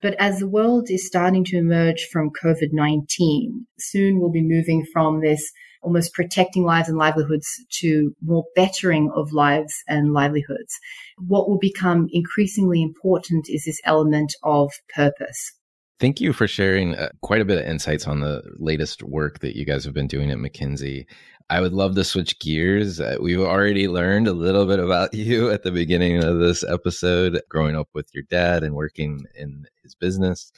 But 0.04 0.16
as 0.18 0.38
the 0.38 0.46
world 0.46 0.90
is 0.90 1.06
starting 1.06 1.44
to 1.44 1.56
emerge 1.56 2.08
from 2.12 2.28
COVID 2.28 2.74
19, 2.74 3.66
soon 3.78 4.20
we'll 4.20 4.30
be 4.30 4.42
moving 4.42 4.84
from 4.92 5.22
this 5.22 5.50
almost 5.82 6.12
protecting 6.12 6.62
lives 6.62 6.90
and 6.90 6.98
livelihoods 6.98 7.48
to 7.80 8.14
more 8.22 8.44
bettering 8.54 9.10
of 9.16 9.32
lives 9.32 9.72
and 9.88 10.12
livelihoods. 10.12 10.78
What 11.16 11.48
will 11.48 11.58
become 11.58 12.08
increasingly 12.12 12.82
important 12.82 13.46
is 13.48 13.64
this 13.64 13.80
element 13.86 14.34
of 14.42 14.72
purpose. 14.94 15.52
Thank 16.00 16.20
you 16.20 16.33
for 16.33 16.48
sharing 16.48 16.96
uh, 16.96 17.11
quite 17.22 17.40
a 17.40 17.44
bit 17.44 17.59
of 17.59 17.68
insights 17.68 18.07
on 18.07 18.20
the 18.20 18.42
latest 18.57 19.02
work 19.02 19.38
that 19.40 19.57
you 19.57 19.64
guys 19.64 19.85
have 19.85 19.94
been 19.94 20.09
doing 20.09 20.30
at 20.30 20.38
McKinsey. 20.38 21.07
I 21.50 21.61
would 21.61 21.72
love 21.72 21.94
to 21.94 22.04
switch 22.04 22.38
gears. 22.40 23.00
Uh, 23.00 23.16
we've 23.20 23.40
already 23.40 23.87
learned 23.87 24.26
a 24.26 24.33
little 24.33 24.66
bit 24.66 24.80
about 24.80 25.14
you 25.14 25.50
at 25.50 25.62
the 25.62 25.70
beginning 25.70 26.24
of 26.24 26.38
this 26.38 26.64
episode, 26.64 27.40
growing 27.48 27.76
up 27.76 27.88
with 27.94 28.09
your 28.12 28.24
dad 28.30 28.64
and 28.64 28.74
working 28.74 29.24
in 29.37 29.66
his 29.83 29.94
business. 29.94 30.52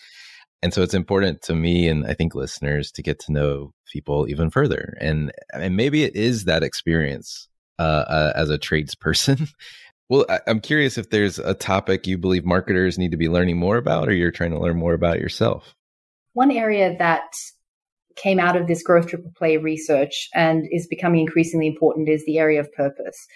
And 0.62 0.72
so 0.72 0.82
it's 0.82 0.94
important 0.94 1.42
to 1.42 1.54
me 1.54 1.86
and 1.88 2.06
I 2.06 2.14
think 2.14 2.34
listeners 2.34 2.90
to 2.92 3.02
get 3.02 3.18
to 3.20 3.32
know 3.32 3.74
people 3.92 4.28
even 4.28 4.50
further. 4.50 4.96
And 5.00 5.32
and 5.52 5.76
maybe 5.76 6.02
it 6.04 6.16
is 6.16 6.44
that 6.44 6.62
experience 6.62 7.48
uh, 7.78 8.04
uh, 8.08 8.32
as 8.34 8.50
a 8.50 8.58
tradesperson. 8.58 9.48
well, 10.08 10.24
I'm 10.46 10.60
curious 10.60 10.98
if 10.98 11.10
there's 11.10 11.38
a 11.38 11.54
topic 11.54 12.06
you 12.06 12.16
believe 12.16 12.44
marketers 12.44 12.98
need 12.98 13.10
to 13.10 13.16
be 13.16 13.28
learning 13.28 13.58
more 13.58 13.76
about, 13.76 14.08
or 14.08 14.12
you're 14.12 14.30
trying 14.30 14.52
to 14.52 14.60
learn 14.60 14.76
more 14.76 14.94
about 14.94 15.18
yourself. 15.18 15.74
One 16.32 16.50
area 16.50 16.96
that 16.98 17.32
came 18.14 18.38
out 18.38 18.56
of 18.56 18.66
this 18.66 18.82
growth 18.82 19.08
triple 19.08 19.32
play 19.36 19.56
research 19.56 20.28
and 20.34 20.66
is 20.70 20.86
becoming 20.86 21.20
increasingly 21.20 21.66
important 21.66 22.08
is 22.08 22.24
the 22.24 22.38
area 22.38 22.60
of 22.60 22.72
purpose, 22.72 23.26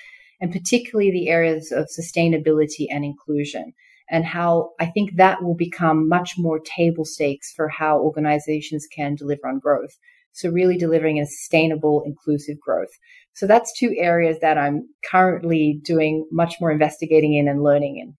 and 0.40 0.52
particularly 0.52 1.10
the 1.10 1.28
areas 1.28 1.72
of 1.72 1.88
sustainability 1.88 2.86
and 2.90 3.04
inclusion. 3.04 3.72
And 4.08 4.24
how 4.24 4.70
I 4.80 4.86
think 4.86 5.16
that 5.16 5.42
will 5.42 5.54
become 5.54 6.08
much 6.08 6.34
more 6.36 6.58
table 6.58 7.04
stakes 7.04 7.52
for 7.52 7.68
how 7.68 8.00
organizations 8.00 8.86
can 8.86 9.14
deliver 9.14 9.46
on 9.46 9.60
growth. 9.60 9.96
So, 10.32 10.48
really 10.48 10.76
delivering 10.76 11.18
a 11.18 11.26
sustainable, 11.26 12.02
inclusive 12.06 12.58
growth. 12.60 12.90
So, 13.34 13.46
that's 13.46 13.76
two 13.78 13.94
areas 13.96 14.38
that 14.40 14.58
I'm 14.58 14.88
currently 15.10 15.80
doing 15.84 16.26
much 16.30 16.54
more 16.60 16.70
investigating 16.70 17.34
in 17.34 17.48
and 17.48 17.62
learning 17.62 17.98
in. 17.98 18.16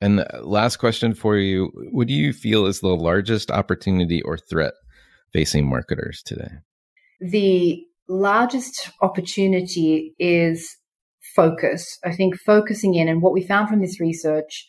And 0.00 0.20
uh, 0.20 0.42
last 0.42 0.76
question 0.76 1.14
for 1.14 1.36
you 1.36 1.70
What 1.90 2.08
do 2.08 2.14
you 2.14 2.32
feel 2.32 2.66
is 2.66 2.80
the 2.80 2.88
largest 2.88 3.50
opportunity 3.50 4.22
or 4.22 4.36
threat 4.36 4.74
facing 5.32 5.68
marketers 5.68 6.22
today? 6.22 6.50
The 7.20 7.82
largest 8.08 8.90
opportunity 9.00 10.14
is 10.18 10.76
focus. 11.34 11.98
I 12.04 12.14
think 12.14 12.36
focusing 12.36 12.94
in, 12.94 13.08
and 13.08 13.22
what 13.22 13.32
we 13.32 13.46
found 13.46 13.68
from 13.68 13.80
this 13.80 14.00
research 14.00 14.66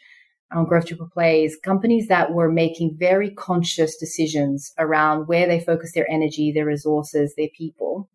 on 0.51 0.65
Growth 0.65 0.85
Triple 0.87 1.09
plays, 1.11 1.57
companies 1.63 2.07
that 2.07 2.33
were 2.33 2.51
making 2.51 2.97
very 2.97 3.31
conscious 3.31 3.97
decisions 3.97 4.73
around 4.77 5.27
where 5.27 5.47
they 5.47 5.59
focus 5.59 5.93
their 5.93 6.09
energy, 6.09 6.51
their 6.51 6.65
resources, 6.65 7.33
their 7.35 7.49
people. 7.57 8.09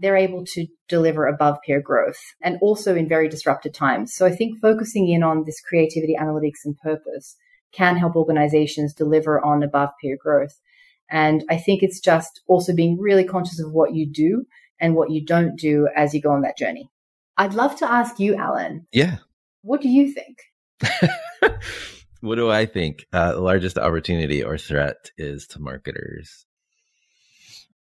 They're 0.00 0.16
able 0.16 0.44
to 0.46 0.66
deliver 0.88 1.26
above 1.26 1.58
peer 1.66 1.80
growth 1.80 2.20
and 2.40 2.56
also 2.60 2.94
in 2.94 3.08
very 3.08 3.28
disrupted 3.28 3.74
times. 3.74 4.14
So 4.14 4.26
I 4.26 4.30
think 4.30 4.60
focusing 4.60 5.08
in 5.08 5.24
on 5.24 5.44
this 5.44 5.60
creativity, 5.60 6.14
analytics, 6.14 6.64
and 6.64 6.78
purpose 6.78 7.36
can 7.72 7.96
help 7.96 8.14
organizations 8.14 8.94
deliver 8.94 9.44
on 9.44 9.62
above 9.62 9.90
peer 10.00 10.16
growth. 10.16 10.60
And 11.10 11.44
I 11.50 11.56
think 11.56 11.82
it's 11.82 12.00
just 12.00 12.42
also 12.46 12.74
being 12.74 12.98
really 12.98 13.24
conscious 13.24 13.60
of 13.60 13.72
what 13.72 13.94
you 13.94 14.06
do 14.06 14.46
and 14.80 14.94
what 14.94 15.10
you 15.10 15.24
don't 15.24 15.56
do 15.56 15.88
as 15.96 16.14
you 16.14 16.20
go 16.20 16.30
on 16.30 16.42
that 16.42 16.58
journey. 16.58 16.90
I'd 17.36 17.54
love 17.54 17.76
to 17.76 17.90
ask 17.90 18.18
you, 18.20 18.34
Alan. 18.36 18.86
Yeah. 18.92 19.18
What 19.62 19.80
do 19.80 19.88
you 19.88 20.12
think? 20.12 20.38
what 22.20 22.36
do 22.36 22.50
I 22.50 22.66
think? 22.66 23.06
Uh, 23.12 23.32
the 23.32 23.40
largest 23.40 23.78
opportunity 23.78 24.42
or 24.42 24.58
threat 24.58 25.10
is 25.16 25.46
to 25.48 25.60
marketers. 25.60 26.46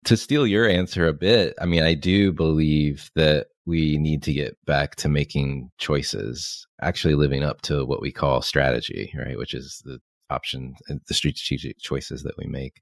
To 0.05 0.17
steal 0.17 0.45
your 0.45 0.69
answer 0.69 1.07
a 1.07 1.13
bit, 1.13 1.55
I 1.59 1.65
mean, 1.65 1.83
I 1.83 1.95
do 1.95 2.31
believe 2.31 3.09
that 3.15 3.47
we 3.65 3.97
need 3.97 4.21
to 4.23 4.33
get 4.33 4.57
back 4.65 4.95
to 4.97 5.09
making 5.09 5.71
choices, 5.79 6.67
actually 6.81 7.15
living 7.15 7.43
up 7.43 7.61
to 7.63 7.85
what 7.85 8.01
we 8.01 8.11
call 8.11 8.41
strategy, 8.41 9.11
right? 9.17 9.37
Which 9.37 9.55
is 9.55 9.81
the 9.83 9.99
option 10.29 10.75
the 10.87 11.13
strategic 11.13 11.79
choices 11.79 12.23
that 12.23 12.37
we 12.37 12.45
make. 12.45 12.81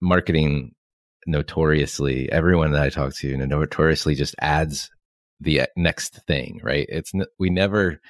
Marketing 0.00 0.72
notoriously, 1.26 2.30
everyone 2.30 2.72
that 2.72 2.82
I 2.82 2.90
talk 2.90 3.14
to 3.16 3.36
notoriously 3.36 4.14
just 4.14 4.34
adds 4.40 4.90
the 5.40 5.62
next 5.76 6.20
thing, 6.26 6.60
right? 6.62 6.86
It's 6.88 7.12
we 7.38 7.50
never 7.50 8.00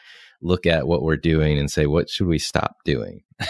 look 0.42 0.66
at 0.66 0.86
what 0.86 1.02
we're 1.02 1.16
doing 1.16 1.58
and 1.58 1.70
say 1.70 1.86
what 1.86 2.08
should 2.10 2.26
we 2.26 2.38
stop 2.38 2.76
doing. 2.84 3.22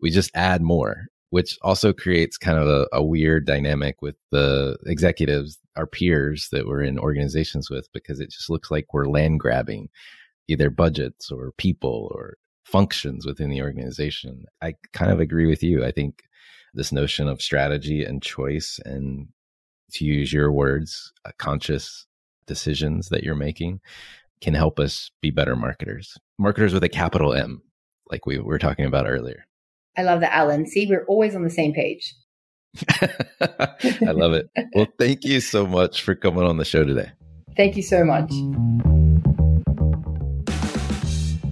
we 0.00 0.10
just 0.10 0.30
add 0.34 0.62
more, 0.62 1.06
which 1.30 1.58
also 1.62 1.92
creates 1.92 2.36
kind 2.36 2.58
of 2.58 2.68
a, 2.68 2.86
a 2.92 3.02
weird 3.02 3.46
dynamic 3.46 4.02
with 4.02 4.16
the 4.30 4.76
executives, 4.86 5.58
our 5.76 5.86
peers 5.86 6.48
that 6.52 6.66
we're 6.66 6.82
in 6.82 6.98
organizations 6.98 7.70
with, 7.70 7.88
because 7.92 8.20
it 8.20 8.30
just 8.30 8.50
looks 8.50 8.70
like 8.70 8.92
we're 8.92 9.06
land 9.06 9.40
grabbing 9.40 9.88
either 10.48 10.70
budgets 10.70 11.30
or 11.30 11.52
people 11.56 12.10
or 12.14 12.36
functions 12.64 13.26
within 13.26 13.50
the 13.50 13.62
organization. 13.62 14.44
I 14.60 14.74
kind 14.92 15.10
of 15.10 15.20
agree 15.20 15.46
with 15.46 15.62
you. 15.62 15.84
I 15.84 15.90
think 15.90 16.22
this 16.74 16.92
notion 16.92 17.28
of 17.28 17.42
strategy 17.42 18.04
and 18.04 18.22
choice 18.22 18.80
and 18.84 19.28
to 19.92 20.04
use 20.04 20.32
your 20.32 20.50
words, 20.50 21.12
uh, 21.24 21.30
conscious 21.38 22.06
decisions 22.46 23.08
that 23.10 23.22
you're 23.22 23.34
making 23.34 23.80
can 24.42 24.54
help 24.54 24.78
us 24.78 25.10
be 25.22 25.30
better 25.30 25.56
marketers. 25.56 26.18
Marketers 26.38 26.74
with 26.74 26.84
a 26.84 26.88
capital 26.88 27.32
M, 27.32 27.62
like 28.10 28.26
we 28.26 28.38
were 28.38 28.58
talking 28.58 28.84
about 28.84 29.08
earlier. 29.08 29.46
I 29.96 30.02
love 30.02 30.20
that, 30.20 30.34
Alan. 30.34 30.66
See, 30.66 30.86
we're 30.86 31.06
always 31.06 31.34
on 31.34 31.44
the 31.44 31.50
same 31.50 31.72
page. 31.72 32.14
I 33.40 34.10
love 34.12 34.32
it. 34.32 34.50
Well, 34.74 34.88
thank 34.98 35.24
you 35.24 35.40
so 35.40 35.66
much 35.66 36.02
for 36.02 36.14
coming 36.14 36.44
on 36.44 36.56
the 36.56 36.64
show 36.64 36.84
today. 36.84 37.12
Thank 37.56 37.76
you 37.76 37.82
so 37.82 38.04
much. 38.04 38.32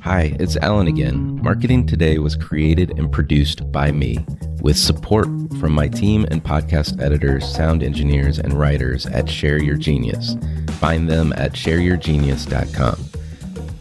Hi, 0.03 0.35
it's 0.41 0.57
Alan 0.57 0.87
again. 0.87 1.43
Marketing 1.43 1.87
Today 1.87 2.19
was 2.19 2.35
created 2.35 2.99
and 2.99 3.13
produced 3.13 3.71
by 3.71 3.93
me 3.93 4.25
with 4.63 4.79
support 4.79 5.27
from 5.61 5.73
my 5.73 5.89
team 5.89 6.27
and 6.31 6.43
podcast 6.43 7.03
editors, 7.03 7.47
sound 7.47 7.83
engineers, 7.83 8.39
and 8.39 8.55
writers 8.55 9.05
at 9.05 9.29
Share 9.29 9.63
Your 9.63 9.77
Genius. 9.77 10.37
Find 10.79 11.07
them 11.07 11.35
at 11.37 11.53
shareyourgenius.com. 11.53 13.05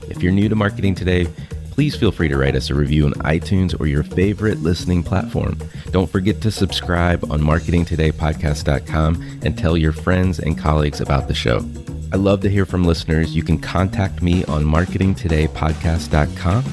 If 0.10 0.22
you're 0.22 0.34
new 0.34 0.50
to 0.50 0.56
Marketing 0.56 0.94
Today, 0.94 1.26
please 1.72 1.96
feel 1.96 2.12
free 2.12 2.28
to 2.28 2.38
write 2.38 2.56
us 2.58 2.70
a 2.70 2.76
review 2.76 3.06
on 3.06 3.14
iTunes 3.14 3.80
or 3.80 3.88
your 3.88 4.04
favorite 4.04 4.60
listening 4.60 5.04
platform. 5.04 5.58
Don't 5.92 6.10
forget 6.10 6.42
to 6.42 6.52
subscribe 6.52 7.32
on 7.32 7.42
marketingtodaypodcast.com 7.42 9.40
and 9.44 9.58
tell 9.58 9.78
your 9.78 9.94
friends 9.94 10.40
and 10.40 10.58
colleagues 10.58 11.00
about 11.00 11.30
the 11.30 11.34
show. 11.34 11.60
I 12.12 12.17
love 12.17 12.41
to 12.41 12.50
hear 12.50 12.65
from 12.65 12.86
listeners. 12.86 13.36
You 13.36 13.43
can 13.43 13.60
contact 13.60 14.24
me 14.24 14.43
on 14.45 14.65
marketingtodaypodcast.com. 14.65 16.63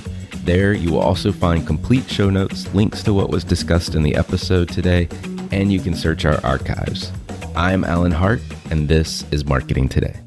There, 0.44 0.72
you 0.72 0.92
will 0.92 1.00
also 1.00 1.30
find 1.30 1.66
complete 1.66 2.08
show 2.08 2.30
notes, 2.30 2.72
links 2.72 3.02
to 3.02 3.12
what 3.12 3.28
was 3.28 3.44
discussed 3.44 3.94
in 3.94 4.02
the 4.02 4.14
episode 4.14 4.70
today, 4.70 5.08
and 5.52 5.70
you 5.70 5.80
can 5.80 5.94
search 5.94 6.24
our 6.24 6.42
archives. 6.42 7.12
I'm 7.54 7.84
Alan 7.84 8.12
Hart, 8.12 8.40
and 8.70 8.88
this 8.88 9.26
is 9.30 9.44
Marketing 9.44 9.90
Today. 9.90 10.25